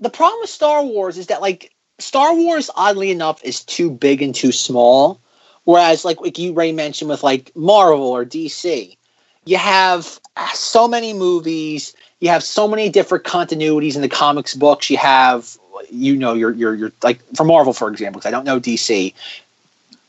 [0.00, 4.22] the problem with Star Wars is that like Star Wars, oddly enough, is too big
[4.22, 5.20] and too small.
[5.64, 8.96] Whereas, like like you Ray mentioned with like Marvel or DC,
[9.44, 10.20] you have
[10.54, 14.90] so many movies, you have so many different continuities in the comics books.
[14.90, 15.56] You have
[15.90, 19.12] you know your your your like for Marvel for example, because I don't know DC.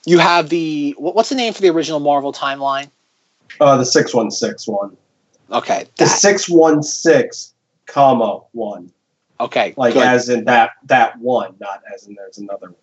[0.06, 2.90] You have the what- what's the name for the original Marvel timeline?
[3.60, 4.98] Uh, the 616 one.
[5.52, 7.54] Okay, the six one six
[7.86, 8.92] comma one
[9.40, 10.04] okay, like good.
[10.04, 12.76] as in that that one not as in there's another one.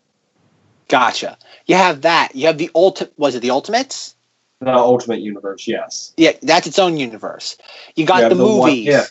[0.89, 1.37] gotcha.
[1.67, 2.35] You have that.
[2.35, 3.13] You have the ultimate.
[3.19, 4.15] Was it the Ultimates?
[4.63, 7.57] the ultimate universe yes Yeah, that's its own universe.
[7.97, 8.87] You got You the have one- movies.
[8.87, 9.05] yeah.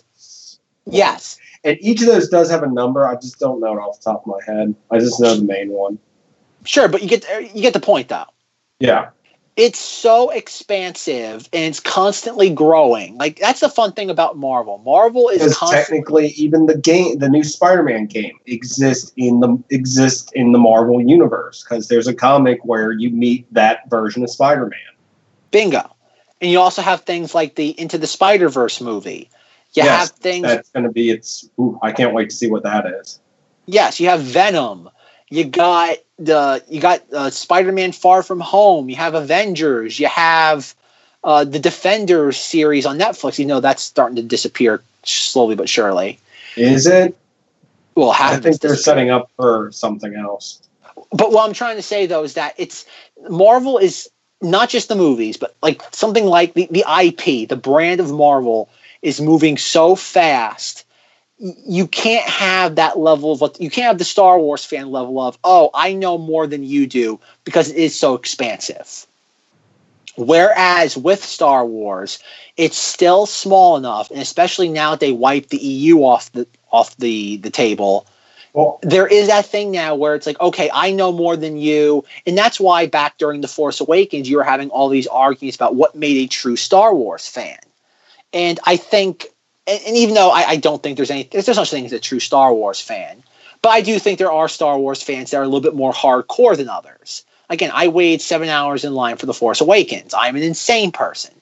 [0.85, 1.37] Yes.
[1.63, 4.11] And each of those does have a number i just don't know it off the
[4.11, 5.97] top of my head i just know the main one
[6.65, 8.25] Sure, but you get you get the point though.
[8.79, 9.09] yeah
[9.55, 13.17] It's so expansive and it's constantly growing.
[13.17, 14.77] Like that's the fun thing about Marvel.
[14.79, 20.31] Marvel is constantly technically even the game the new spider-man game exists in the exists
[20.33, 24.79] in the marvel universe because there's a comic where you meet that version of spider-man
[25.51, 25.95] bingo.
[26.41, 29.29] And you also have things like the Into the Spider Verse movie.
[29.75, 30.47] You Yes, have things.
[30.47, 33.19] that's going to be its ooh, i can't wait to see what that is
[33.65, 34.89] Yes, you have Venom.
[35.29, 38.89] You got the you got uh, Spider-Man Far From Home.
[38.89, 39.99] You have Avengers.
[39.99, 40.73] You have
[41.23, 43.37] uh, the Defenders series on Netflix.
[43.37, 46.17] You know that's starting to disappear slowly but surely.
[46.57, 47.15] is it
[47.95, 50.61] Well, i think they're setting up for something else
[51.11, 52.85] But what I'm trying to say though is that it's
[53.29, 54.09] Marvel is
[54.41, 58.69] not just the movies, but like something like the, the IP, the brand of Marvel
[59.01, 60.85] is moving so fast.
[61.37, 65.19] You can't have that level of what you can't have the Star Wars fan level
[65.19, 69.07] of, oh, I know more than you do because it is so expansive.
[70.17, 72.19] Whereas with Star Wars,
[72.57, 76.97] it's still small enough, and especially now that they wiped the EU off the off
[76.97, 78.05] the, the table,
[78.51, 82.03] well there is that thing now where it's like, okay, I know more than you.
[82.27, 85.75] And that's why back during The Force Awakens, you were having all these arguments about
[85.75, 87.57] what made a true Star Wars fan.
[88.33, 89.27] And I think,
[89.67, 91.93] and, and even though I, I don't think there's any, there's no such thing as
[91.93, 93.23] a true Star Wars fan,
[93.61, 95.91] but I do think there are Star Wars fans that are a little bit more
[95.91, 97.25] hardcore than others.
[97.49, 100.13] Again, I waited seven hours in line for The Force Awakens.
[100.13, 101.33] I'm an insane person.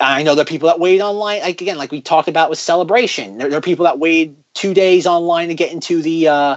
[0.00, 1.42] I know there are people that wait online.
[1.42, 4.74] Like again, like we talked about with Celebration, there, there are people that wait two
[4.74, 6.56] days online to get into the uh,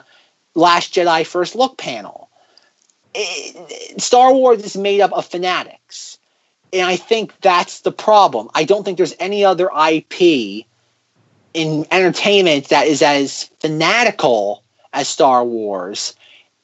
[0.56, 2.30] Last Jedi First Look panel.
[3.14, 6.15] It, Star Wars is made up of fanatics,
[6.74, 8.50] and I think that's the problem.
[8.54, 10.66] I don't think there's any other IP
[11.54, 14.64] in entertainment that is as fanatical
[14.94, 16.16] as Star Wars.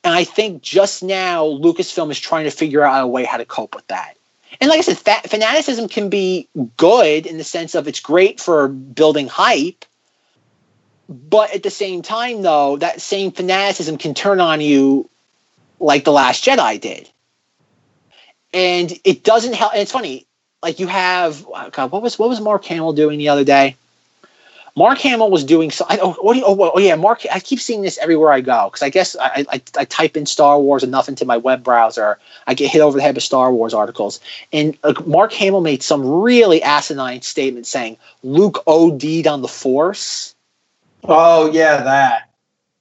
[0.04, 3.46] And I think just now Lucasfilm is trying to figure out a way how to
[3.46, 4.16] cope with that.
[4.60, 6.48] And like I said, fa- fanaticism can be
[6.78, 9.86] good in the sense of it's great for building hype.
[11.08, 15.10] But at the same time, though, that same fanaticism can turn on you
[15.80, 17.10] like The Last Jedi did.
[18.54, 19.74] And it doesn't help.
[19.74, 20.28] And it's funny,
[20.62, 23.76] like you have, God, what was what was Mark Hamill doing the other day?
[24.76, 25.86] Mark Hamill was doing so.
[25.90, 27.24] I, oh, you, oh, oh, yeah, Mark.
[27.32, 30.26] I keep seeing this everywhere I go because I guess I, I, I type in
[30.26, 33.52] Star Wars enough into my web browser, I get hit over the head with Star
[33.52, 34.22] Wars articles.
[34.54, 40.36] And uh, Mark Hamill made some really asinine statement saying Luke OD'd on the Force.
[41.04, 42.30] Oh yeah, that.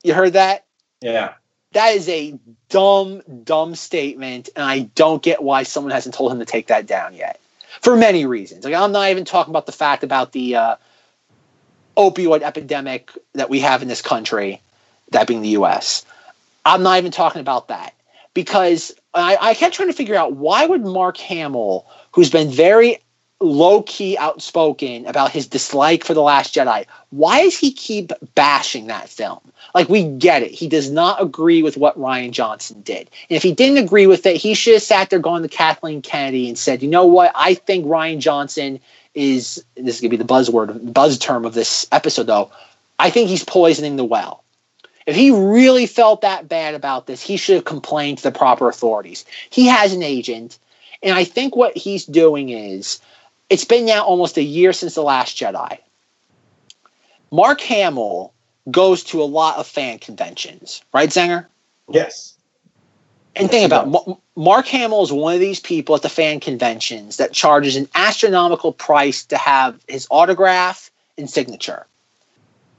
[0.04, 0.66] You heard that?
[1.00, 1.34] Yeah.
[1.72, 2.38] That is a
[2.70, 6.86] dumb, dumb statement, and I don't get why someone hasn't told him to take that
[6.86, 7.38] down yet.
[7.82, 8.64] For many reasons.
[8.64, 10.56] Like I'm not even talking about the fact about the.
[10.56, 10.76] Uh,
[11.96, 14.60] opioid epidemic that we have in this country,
[15.10, 16.04] that being the US.
[16.64, 17.94] I'm not even talking about that
[18.32, 22.98] because I, I kept trying to figure out why would Mark Hamill, who's been very
[23.40, 28.86] low key outspoken about his dislike for The Last Jedi, why does he keep bashing
[28.86, 29.40] that film?
[29.74, 30.50] Like, we get it.
[30.50, 33.10] He does not agree with what Rian Johnson did.
[33.28, 36.02] And if he didn't agree with it, he should have sat there going to Kathleen
[36.02, 37.32] Kennedy and said, you know what?
[37.34, 38.80] I think Rian Johnson
[39.14, 42.50] is this is to be the buzzword, buzz term of this episode, though.
[42.98, 44.44] I think he's poisoning the well.
[45.06, 48.68] If he really felt that bad about this, he should have complained to the proper
[48.68, 49.24] authorities.
[49.48, 50.58] He has an agent,
[51.02, 53.00] and I think what he's doing is
[53.48, 55.78] it's been now almost a year since The Last Jedi.
[57.32, 58.32] Mark Hamill
[58.70, 61.46] goes to a lot of fan conventions, right, Zenger?
[61.88, 62.34] Yes.
[63.36, 67.18] And think about it, Mark Hamill is one of these people at the fan conventions
[67.18, 71.86] that charges an astronomical price to have his autograph and signature.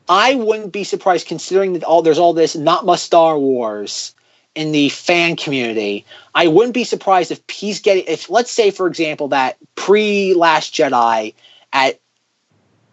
[0.10, 4.14] I wouldn't be surprised considering that all there's all this not much Star Wars
[4.56, 6.06] in the fan community.
[6.36, 10.74] I wouldn't be surprised if he's getting if let's say for example that pre Last
[10.74, 11.34] Jedi
[11.72, 12.01] at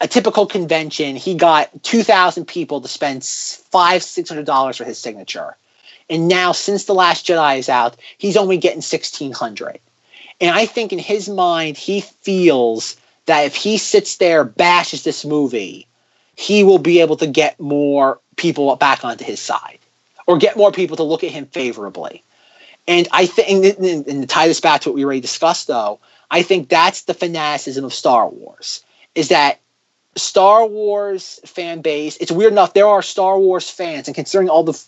[0.00, 4.84] a typical convention he got two thousand people to spend five six hundred dollars for
[4.84, 5.56] his signature
[6.10, 9.78] and now, since The Last Jedi is out, he's only getting 1600
[10.40, 12.96] And I think in his mind, he feels
[13.26, 15.86] that if he sits there, bashes this movie,
[16.34, 19.78] he will be able to get more people back onto his side
[20.26, 22.22] or get more people to look at him favorably.
[22.86, 25.98] And I think, and to tie this back to what we already discussed, though,
[26.30, 28.82] I think that's the fanaticism of Star Wars
[29.14, 29.60] is that
[30.18, 34.62] Star Wars fan base, it's weird enough, there are Star Wars fans, and considering all
[34.62, 34.78] the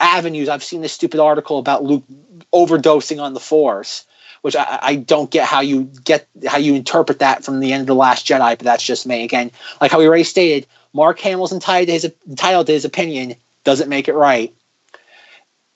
[0.00, 0.48] avenues.
[0.48, 2.04] I've seen this stupid article about Luke
[2.52, 4.04] overdosing on the Force,
[4.42, 7.82] which I, I, don't get how you get how you interpret that from the end
[7.82, 8.56] of the Last Jedi.
[8.56, 9.24] But that's just me.
[9.24, 9.50] Again,
[9.80, 13.34] like how we already stated, Mark Hamill's entitled to his entitled to his opinion.
[13.64, 14.54] Doesn't make it right.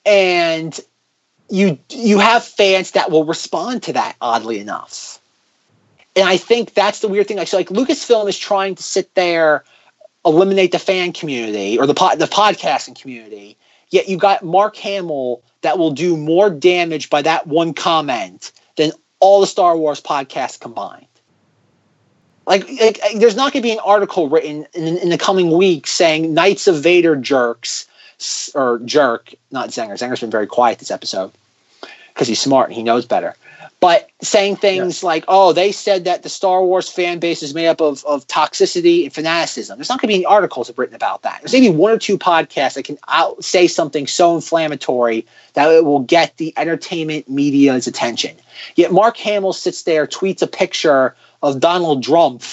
[0.05, 0.77] And
[1.49, 4.15] you you have fans that will respond to that.
[4.21, 5.19] Oddly enough.
[6.15, 7.39] And I think that's the weird thing.
[7.39, 9.63] Actually, like Lucasfilm is trying to sit there,
[10.25, 13.57] eliminate the fan community or the the podcasting community,
[13.93, 18.91] Yet you got Mark Hamill that will do more damage by that one comment than
[19.19, 21.05] all the Star Wars podcasts combined.
[22.47, 25.91] Like, like there's not going to be an article written in, in the coming weeks
[25.91, 27.87] saying Knights of Vader jerks
[28.55, 29.93] or jerk, not Zenger.
[29.93, 31.31] Zenger's been very quiet this episode
[32.13, 33.35] because he's smart and he knows better
[33.83, 37.67] but saying things like, "Oh, they said that the Star Wars fan base is made
[37.67, 41.23] up of, of toxicity and fanaticism." There's not going to be any articles written about
[41.23, 41.41] that.
[41.41, 45.83] There's maybe one or two podcasts that can out say something so inflammatory that it
[45.83, 48.37] will get the entertainment media's attention.
[48.77, 52.43] Yet Mark Hamill sits there, tweets a picture of Donald Trump,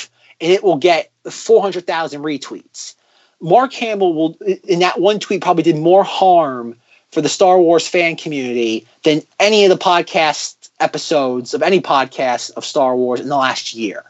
[0.40, 2.96] and it will get 400,000 retweets.
[3.40, 6.74] Mark Hamill will, in that one tweet, probably did more harm
[7.12, 12.52] for the Star Wars fan community than any of the podcast episodes of any podcast
[12.52, 14.04] of Star Wars in the last year.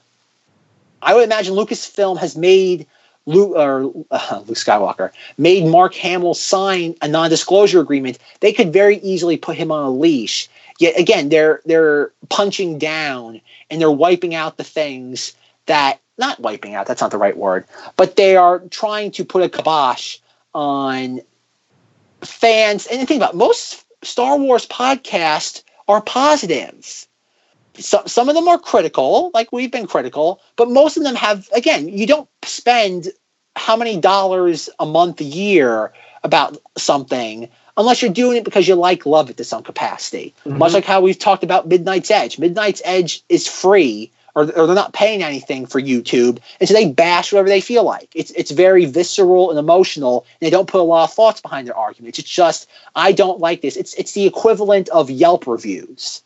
[1.03, 2.87] I would imagine Lucasfilm has made
[3.27, 8.19] Luke, or, uh, Luke Skywalker made Mark Hamill sign a non-disclosure agreement.
[8.41, 10.49] They could very easily put him on a leash.
[10.79, 13.41] Yet again, they're they're punching down
[13.71, 15.35] and they're wiping out the things
[15.67, 16.87] that not wiping out.
[16.87, 20.19] That's not the right word, but they are trying to put a kibosh
[20.55, 21.21] on
[22.23, 22.87] fans.
[22.87, 27.07] And think about it, most Star Wars podcasts are positive.
[27.79, 31.49] some some of them are critical, like we've been critical, but most of them have
[31.53, 33.09] again, you don't spend
[33.57, 35.93] how many dollars a month a year
[36.23, 40.35] about something unless you're doing it because you like love it to some capacity.
[40.45, 40.59] Mhm.
[40.59, 42.39] Much like how we've talked about Midnight's Edge.
[42.39, 46.91] Midnight's Edge is free or, or they're not paying anything for YouTube, and so they
[46.91, 48.11] bash whatever they feel like.
[48.15, 51.67] It's it's very visceral and emotional, and they don't put a lot of thoughts behind
[51.67, 52.19] their arguments.
[52.19, 53.77] It's just I don't like this.
[53.77, 56.23] It's it's the equivalent of Yelp reviews.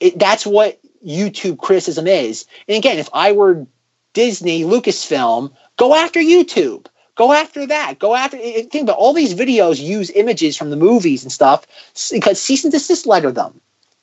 [0.00, 2.46] It, that's what YouTube criticism is.
[2.68, 3.66] And again, if I were
[4.12, 6.86] Disney, Lucasfilm, go after YouTube.
[7.16, 7.98] Go after that.
[7.98, 8.36] Go after.
[8.36, 11.66] Think about all these videos use images from the movies and stuff
[12.12, 13.60] because cease and desist letter them.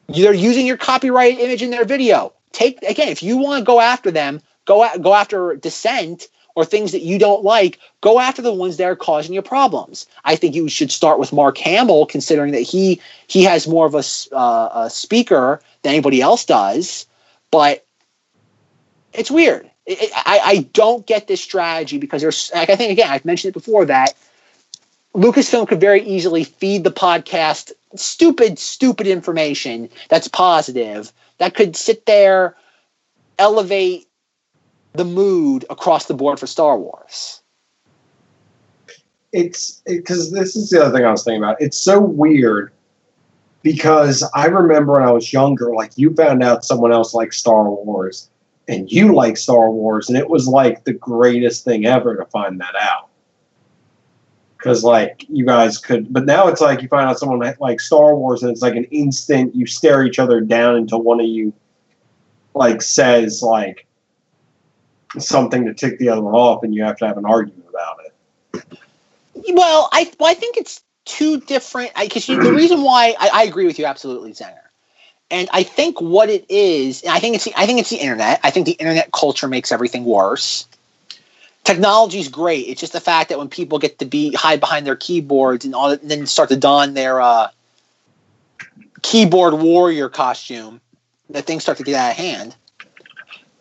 [0.08, 2.34] They're using your copyrighted image in their video.
[2.54, 6.64] Take again, if you want to go after them, go a- go after dissent or
[6.64, 7.80] things that you don't like.
[8.01, 10.06] Go after the ones that are causing you problems.
[10.24, 13.95] I think you should start with Mark Hamill, considering that he he has more of
[13.95, 14.04] a,
[14.36, 17.08] uh, a speaker than anybody else does.
[17.51, 17.86] But
[19.14, 19.70] it's weird.
[19.86, 23.26] It- it- I, I don't get this strategy because there's like I think again I've
[23.26, 24.14] mentioned it before that
[25.16, 32.05] Lucasfilm could very easily feed the podcast stupid, stupid information that's positive that could sit
[32.05, 32.55] there,
[33.39, 34.07] elevate
[34.93, 37.41] the mood across the board for Star Wars.
[39.34, 41.59] it's because this is the other thing I was thinking about.
[41.59, 42.71] It's so weird
[43.63, 47.69] because I remember when I was younger, like you found out someone else liked Star
[47.69, 48.29] Wars
[48.67, 52.61] and you like Star Wars, and it was like the greatest thing ever to find
[52.61, 53.09] that out.
[54.64, 57.86] Because like you guys could, but now it's like you find out someone that likes
[57.86, 59.53] Star Wars, and it's like an instant.
[59.53, 61.51] You stare each other down until one of you
[62.53, 63.86] like says like
[65.20, 67.97] something to tick the other one off, and you have to have an argument about
[68.05, 68.78] it.
[69.53, 71.91] Well, I well, I think it's two different.
[71.99, 74.55] Because the reason why I, I agree with you absolutely, Zenger,
[75.30, 78.39] and I think what it is, I think it's the, I think it's the internet.
[78.43, 80.70] I think the internet culture makes everything worse.
[81.64, 82.68] Technology is great.
[82.68, 85.74] It's just the fact that when people get to be hide behind their keyboards and
[85.74, 87.49] all, and then start to don their uh,
[89.01, 90.82] keyboard warrior costume,
[91.30, 92.55] that things start to get out of hand.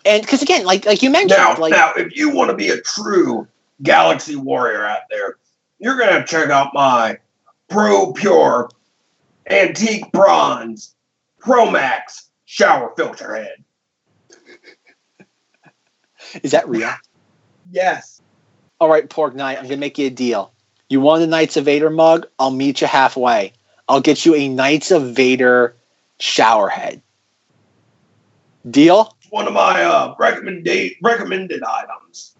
[0.05, 2.71] And because again, like like you mentioned, Now, like now, if you want to be
[2.71, 3.47] a true
[3.83, 5.37] Galaxy Warrior out there,
[5.79, 7.19] you're gonna check out my
[7.69, 8.71] Pro Pure
[9.49, 10.95] Antique Bronze
[11.39, 13.65] Pro Max Shower Filter Head.
[16.43, 16.91] is that real?
[17.73, 18.21] Yes.
[18.79, 20.53] All right, Porg Knight, I'm gonna make you a deal.
[20.89, 22.27] You want the Knights of Vader mug?
[22.39, 23.55] I'll meet you halfway.
[23.89, 25.75] I'll get you a Knights of Vader
[26.21, 27.01] shower head.
[28.71, 29.17] Deal?
[29.31, 32.37] One of my uh, recommended recommended items.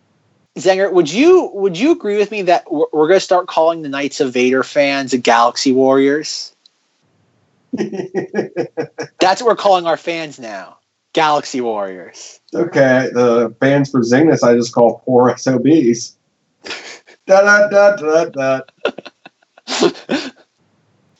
[0.59, 3.89] Zenger, would you would you agree with me that we're, we're gonna start calling the
[3.89, 6.55] Knights of Vader fans the Galaxy Warriors?
[7.73, 10.77] That's what we're calling our fans now.
[11.13, 12.41] Galaxy Warriors.
[12.55, 16.17] Okay, the fans for ZengThis I just call poor SOBs.
[17.27, 18.61] da da da da da.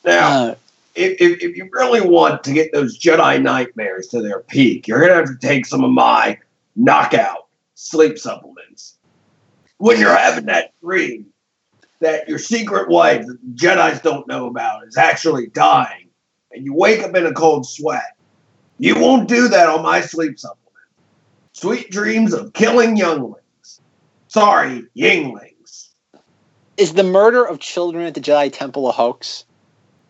[0.05, 0.55] Now, Uh,
[0.95, 4.99] if, if, if you really want to get those Jedi nightmares to their peak, you're
[4.99, 6.37] gonna have to take some of my
[6.75, 8.97] knockout sleep supplements.
[9.77, 11.27] When you're having that dream
[12.01, 16.09] that your secret wife the Jedi's don't know about is actually dying,
[16.51, 18.17] and you wake up in a cold sweat,
[18.77, 20.63] you won't do that on my sleep supplement.
[21.53, 23.81] Sweet dreams of killing younglings.
[24.27, 25.89] Sorry, yinglings.
[26.77, 29.45] is the murder of children at the Jedi Temple a hoax?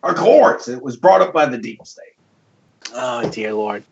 [0.02, 2.14] Of course, it was brought up by the deep state.
[2.94, 3.84] Oh dear lord.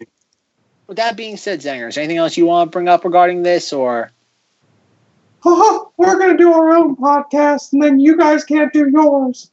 [0.87, 3.43] With that being said, Zenger, is there anything else you want to bring up regarding
[3.43, 4.11] this, or
[5.43, 9.51] we're gonna do our own podcast, and then you guys can't do yours.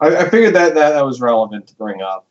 [0.00, 2.26] I, I figured that, that that was relevant to bring up.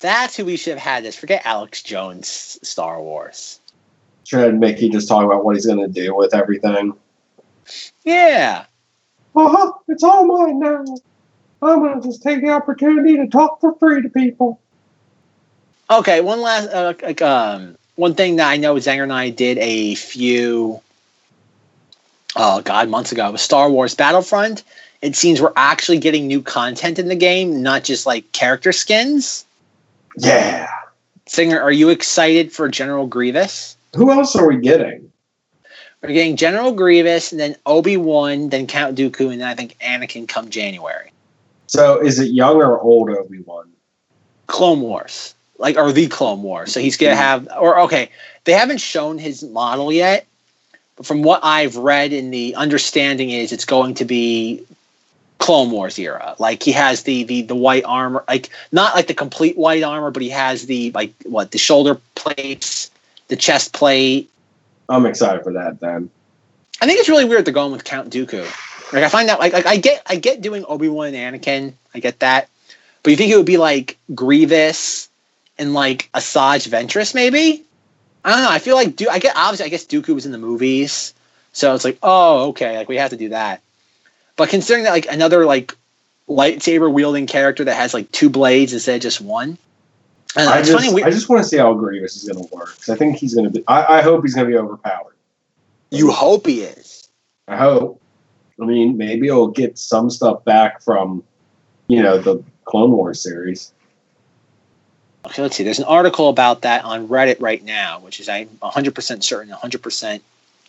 [0.00, 1.16] that's who we should have had this?
[1.16, 3.60] Forget Alex Jones Star Wars.
[4.28, 6.92] Should have Mickey just talk about what he's gonna do with everything.
[8.04, 8.66] Yeah.
[9.34, 10.84] Haha, it's all mine now.
[11.62, 14.60] I'm gonna just take the opportunity to talk for free to people.
[15.90, 19.56] Okay, one last uh, like um one thing that I know Zenger and I did
[19.56, 20.82] a few
[22.36, 24.62] oh god months ago was Star Wars Battlefront.
[25.00, 29.46] It seems we're actually getting new content in the game, not just like character skins.
[30.18, 30.68] Yeah.
[31.26, 33.77] Zenger, are you excited for General Grievous?
[33.94, 35.10] Who else are we getting?
[36.02, 39.76] We're getting General Grievous, and then Obi Wan, then Count Dooku, and then I think
[39.80, 41.10] Anakin come January.
[41.66, 43.70] So is it young or old Obi Wan?
[44.46, 46.72] Clone Wars, like or the Clone Wars.
[46.72, 48.10] So he's gonna have, or okay,
[48.44, 50.26] they haven't shown his model yet,
[50.96, 54.64] but from what I've read, and the understanding is it's going to be
[55.38, 56.34] Clone Wars era.
[56.38, 60.10] Like he has the the the white armor, like not like the complete white armor,
[60.10, 62.90] but he has the like what the shoulder plates,
[63.28, 64.30] the chest plate.
[64.88, 66.10] I'm excited for that then.
[66.80, 68.44] I think it's really weird they're going with Count Dooku.
[68.92, 71.74] Like I find that like, like I get I get doing Obi Wan and Anakin,
[71.94, 72.48] I get that,
[73.02, 75.08] but you think it would be like Grievous
[75.58, 77.64] and like Asajj Ventress maybe?
[78.24, 78.50] I don't know.
[78.50, 81.12] I feel like do I get obviously I guess Dooku was in the movies,
[81.52, 83.60] so it's like oh okay like we have to do that.
[84.36, 85.74] But considering that like another like
[86.28, 89.58] lightsaber wielding character that has like two blades instead of just one,
[90.38, 90.94] I, I just, funny.
[90.94, 92.76] We, I just want to see how Grievous is going to work.
[92.88, 93.64] I think he's going to be.
[93.66, 95.14] I, I hope he's going to be overpowered.
[95.90, 97.08] you hope he is.
[97.48, 98.00] I hope.
[98.60, 101.22] I mean, maybe he'll get some stuff back from,
[101.86, 103.72] you know, the Clone Wars series.
[105.26, 105.64] Okay, let's see.
[105.64, 110.20] There's an article about that on Reddit right now, which is I'm 100% certain, 100%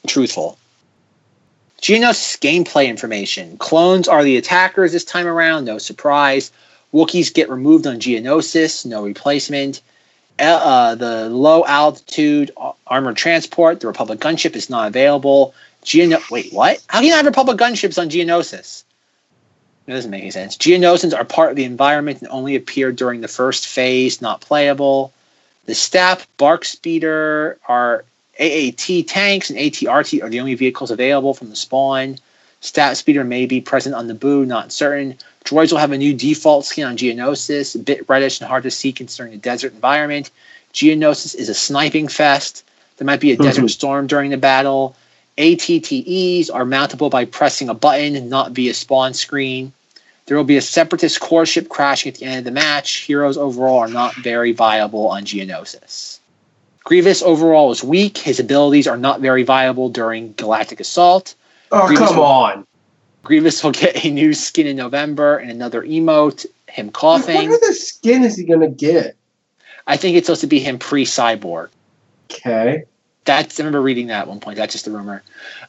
[0.08, 0.58] truthful.
[1.82, 3.58] Geonosis gameplay information.
[3.58, 6.52] Clones are the attackers this time around, no surprise.
[6.94, 9.82] Wookiees get removed on Geonosis, no replacement.
[10.40, 12.52] Uh, uh, the low altitude
[12.88, 15.54] armored transport, the Republic gunship, is not available.
[15.84, 16.82] Geono- Wait, what?
[16.88, 18.84] How can you have Republic gunships on Geonosis?
[19.86, 20.56] That doesn't make any sense.
[20.56, 25.12] Geonosians are part of the environment and only appear during the first phase, not playable.
[25.66, 28.06] The STAP, BARC Speeder, are
[28.40, 32.18] AAT tanks and ATRT are the only vehicles available from the spawn.
[32.62, 35.18] STAP Speeder may be present on Naboo, not certain.
[35.46, 38.72] Droids will have a new default skin on Geonosis, a bit reddish and hard to
[38.72, 40.30] see considering the desert environment.
[40.74, 42.64] Geonosis is a sniping fest.
[42.98, 43.68] There might be a desert mm-hmm.
[43.68, 44.96] storm during the battle.
[45.38, 49.72] ATTEs are mountable by pressing a button, not via spawn screen.
[50.26, 52.98] There will be a separatist core ship crashing at the end of the match.
[52.98, 56.20] Heroes overall are not very viable on Geonosis.
[56.84, 58.18] Grievous overall is weak.
[58.18, 61.36] His abilities are not very viable during Galactic Assault.
[61.72, 62.68] Oh, Grievous come will- on.
[63.24, 67.50] Grievous will get a new skin in November and another emote, him coughing.
[67.50, 69.16] what other skin is he going to get?
[69.86, 71.70] I think it's supposed to be him pre cyborg.
[72.32, 72.86] Okay.
[73.26, 74.58] That's I remember reading that at one point.
[74.58, 75.22] That's just a rumor.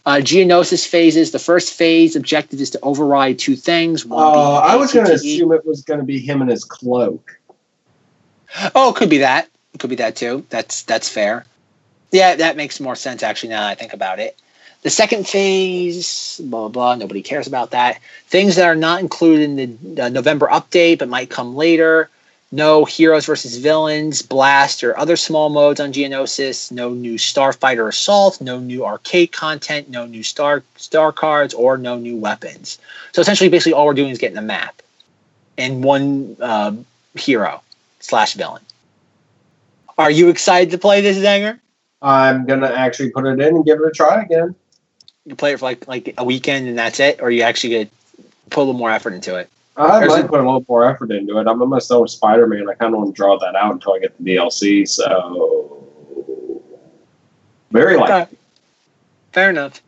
[0.07, 1.33] Uh, Geonosis phases.
[1.33, 4.07] The first phase objective is to override two things.
[4.07, 6.65] One Uh, I was going to assume it was going to be him and his
[6.65, 7.39] cloak.
[8.75, 9.49] Oh, it could be that.
[9.75, 10.45] It could be that too.
[10.51, 11.45] That's that's fair.
[12.13, 14.39] Yeah, that makes more sense actually now that I think about it.
[14.83, 16.95] The second phase, blah blah blah.
[16.95, 18.01] Nobody cares about that.
[18.27, 22.09] Things that are not included in the uh, November update but might come later.
[22.53, 26.73] No heroes versus villains, blast or other small modes on Geonosis.
[26.73, 28.41] No new Starfighter Assault.
[28.41, 29.89] No new arcade content.
[29.89, 32.79] No new star star cards or no new weapons.
[33.13, 34.83] So essentially, basically, all we're doing is getting a map
[35.59, 36.73] and one uh,
[37.15, 37.63] hero
[38.01, 38.63] slash villain.
[39.99, 41.61] Are you excited to play this Zenger?
[42.03, 44.55] I'm to actually put it in and give it a try again.
[45.27, 47.91] You play it for like like a weekend and that's it, or you actually gonna
[48.51, 49.49] put a little more effort into it?
[49.77, 51.47] I There's might a- put a little more effort into it.
[51.47, 52.69] I'm almost done with Spider Man.
[52.69, 54.89] I kind of want to draw that out until I get the DLC.
[54.89, 55.85] So,
[57.71, 58.15] very likely.
[58.23, 58.37] Okay.
[59.33, 59.83] Fair enough.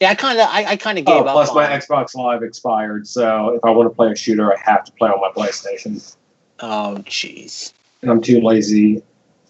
[0.00, 1.32] Yeah, I kind of I, I kind of Oh, gave up.
[1.34, 1.82] plus my it.
[1.82, 5.08] Xbox Live expired, so if I want to play a shooter, I have to play
[5.10, 6.14] on my PlayStation.
[6.60, 7.72] Oh, jeez.
[8.02, 9.02] and I'm too lazy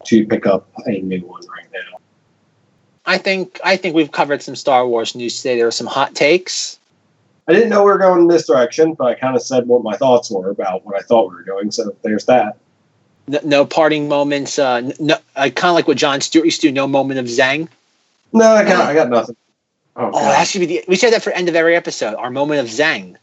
[0.05, 1.99] to pick up a new one right now.
[3.07, 5.57] I think I think we've covered some Star Wars news today.
[5.57, 6.79] There were some hot takes.
[7.49, 9.83] I didn't know we were going in this direction, but I kind of said what
[9.83, 11.73] my thoughts were about what I thought we were doing.
[11.73, 12.57] So there's that.
[13.27, 14.59] No, no parting moments.
[14.59, 16.73] Uh, no, uh, kind of like what Jon Stewart used to do.
[16.73, 17.69] No moment of Zang.
[18.33, 19.37] No, I got I got nothing.
[19.97, 20.85] Oh, Oh, that should be the.
[20.89, 22.15] We have that for end of every episode.
[22.15, 23.17] Our moment of Zang.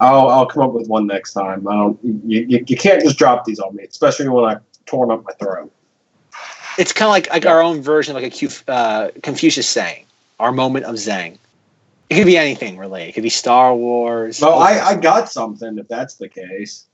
[0.00, 1.66] I'll I'll come up with one next time.
[1.66, 1.98] I don't.
[2.04, 5.32] You, you, you can't just drop these on me, especially when I've torn up my
[5.32, 5.72] throat.
[6.78, 10.06] It's kind of like like our own version of like a Q, uh, Confucius saying.
[10.40, 11.38] Our moment of Zang.
[12.10, 13.10] It could be anything related.
[13.10, 14.40] It could be Star Wars.
[14.40, 16.86] Well, I I got something if that's the case.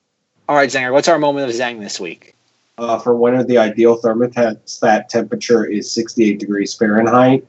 [0.49, 0.93] All right, Zenger.
[0.93, 2.35] What's our moment of Zang this week?
[2.77, 7.47] Uh, for winter, the ideal thermostat temperature is 68 degrees Fahrenheit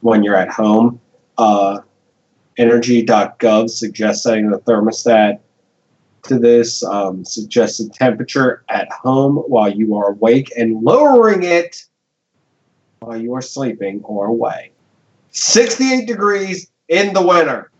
[0.00, 1.00] when you're at home.
[1.38, 1.80] Uh,
[2.58, 5.40] Energy.gov suggests setting the thermostat
[6.24, 11.84] to this um, suggested temperature at home while you are awake and lowering it
[13.00, 14.70] while you are sleeping or away.
[15.30, 17.70] 68 degrees in the winter.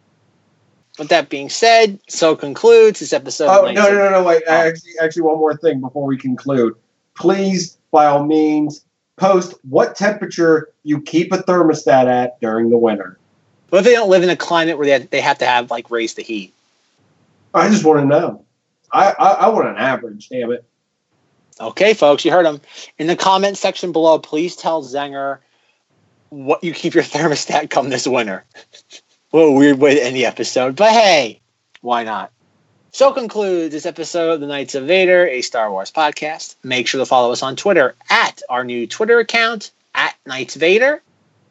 [0.98, 3.48] With that being said, so concludes this episode.
[3.48, 4.24] Oh no no no no!
[4.24, 4.52] Wait, Oh.
[4.52, 6.74] actually, actually, one more thing before we conclude.
[7.14, 8.84] Please, by all means,
[9.16, 13.18] post what temperature you keep a thermostat at during the winter.
[13.70, 15.70] What if they don't live in a climate where they have, they have to have
[15.70, 16.52] like raise the heat?
[17.54, 18.44] I just want to know.
[18.92, 20.28] I, I I want an average.
[20.28, 20.64] Damn it!
[21.60, 22.60] Okay, folks, you heard him.
[22.98, 25.38] In the comment section below, please tell Zenger
[26.30, 28.44] what you keep your thermostat come this winter.
[29.30, 31.40] what a weird way to end the episode, but hey,
[31.82, 32.32] why not?
[32.92, 36.56] So concludes this episode of the Knights of Vader, a Star Wars podcast.
[36.64, 41.00] Make sure to follow us on Twitter at our new Twitter account at Knights Vader.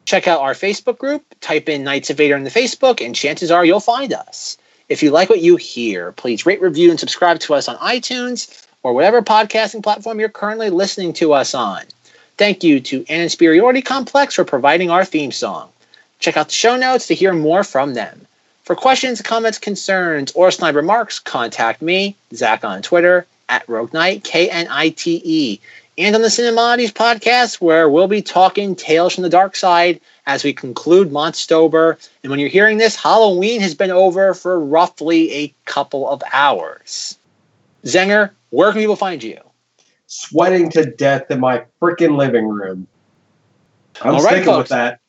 [0.04, 1.24] Check out our Facebook group.
[1.40, 4.58] Type in Knights of Vader in the Facebook, and chances are you'll find us.
[4.90, 8.66] If you like what you hear, please rate, review, and subscribe to us on iTunes
[8.82, 11.84] or whatever podcasting platform you're currently listening to us on.
[12.38, 15.68] Thank you to An Insperiority Complex for providing our theme song.
[16.18, 18.26] Check out the show notes to hear more from them.
[18.64, 24.24] For questions, comments, concerns, or snide remarks, contact me, Zack, on Twitter, at Porg Knight,
[24.24, 25.60] K N I T E,
[25.98, 30.00] and on the Cinemoddities podcast, where we'll be talking Tales from the Dark Side
[30.30, 31.98] as we conclude Monstober.
[32.22, 37.18] And when you're hearing this, Halloween has been over for roughly a couple of hours.
[37.84, 39.38] Zenger, where can people find you?
[40.06, 42.86] Sweating to death in my freaking living room.
[44.02, 44.70] I'm All right, sticking folks.
[44.70, 45.00] with that.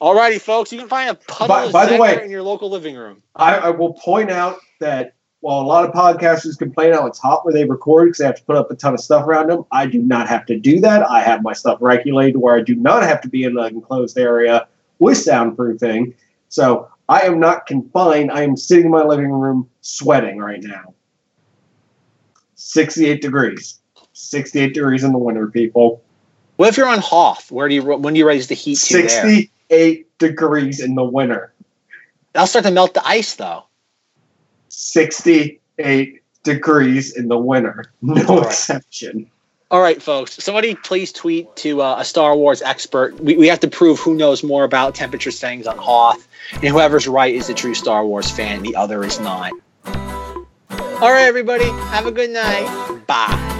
[0.00, 2.68] Alrighty, folks, you can find a puddle By- of by the way- in your local
[2.68, 3.22] living room.
[3.36, 5.14] I, I will point out that
[5.44, 8.36] while a lot of podcasters complain how it's hot where they record because they have
[8.36, 10.80] to put up a ton of stuff around them, I do not have to do
[10.80, 11.02] that.
[11.02, 14.16] I have my stuff regulated where I do not have to be in an enclosed
[14.16, 14.66] area
[15.00, 16.14] with soundproofing.
[16.48, 18.30] So I am not confined.
[18.30, 20.94] I am sitting in my living room sweating right now.
[22.54, 23.78] 68 degrees.
[24.14, 26.02] 68 degrees in the winter, people.
[26.56, 27.52] What if you're on Hoth?
[27.52, 29.08] Where do you when do you raise the heat to there?
[29.10, 31.52] 68 degrees in the winter.
[32.32, 33.64] That'll start to melt the ice though.
[34.74, 37.86] 68 degrees in the winter.
[38.02, 38.46] No Right.
[38.46, 39.30] exception.
[39.70, 40.34] All right, folks.
[40.44, 43.18] Somebody please tweet to uh, a Star Wars expert.
[43.18, 47.08] We, we have to prove who knows more about temperature settings on Hoth, and whoever's
[47.08, 48.62] right is a true Star Wars fan.
[48.62, 49.52] The other is not.
[49.86, 51.64] All right, everybody.
[51.64, 53.00] Have a good night.
[53.06, 53.50] Bye.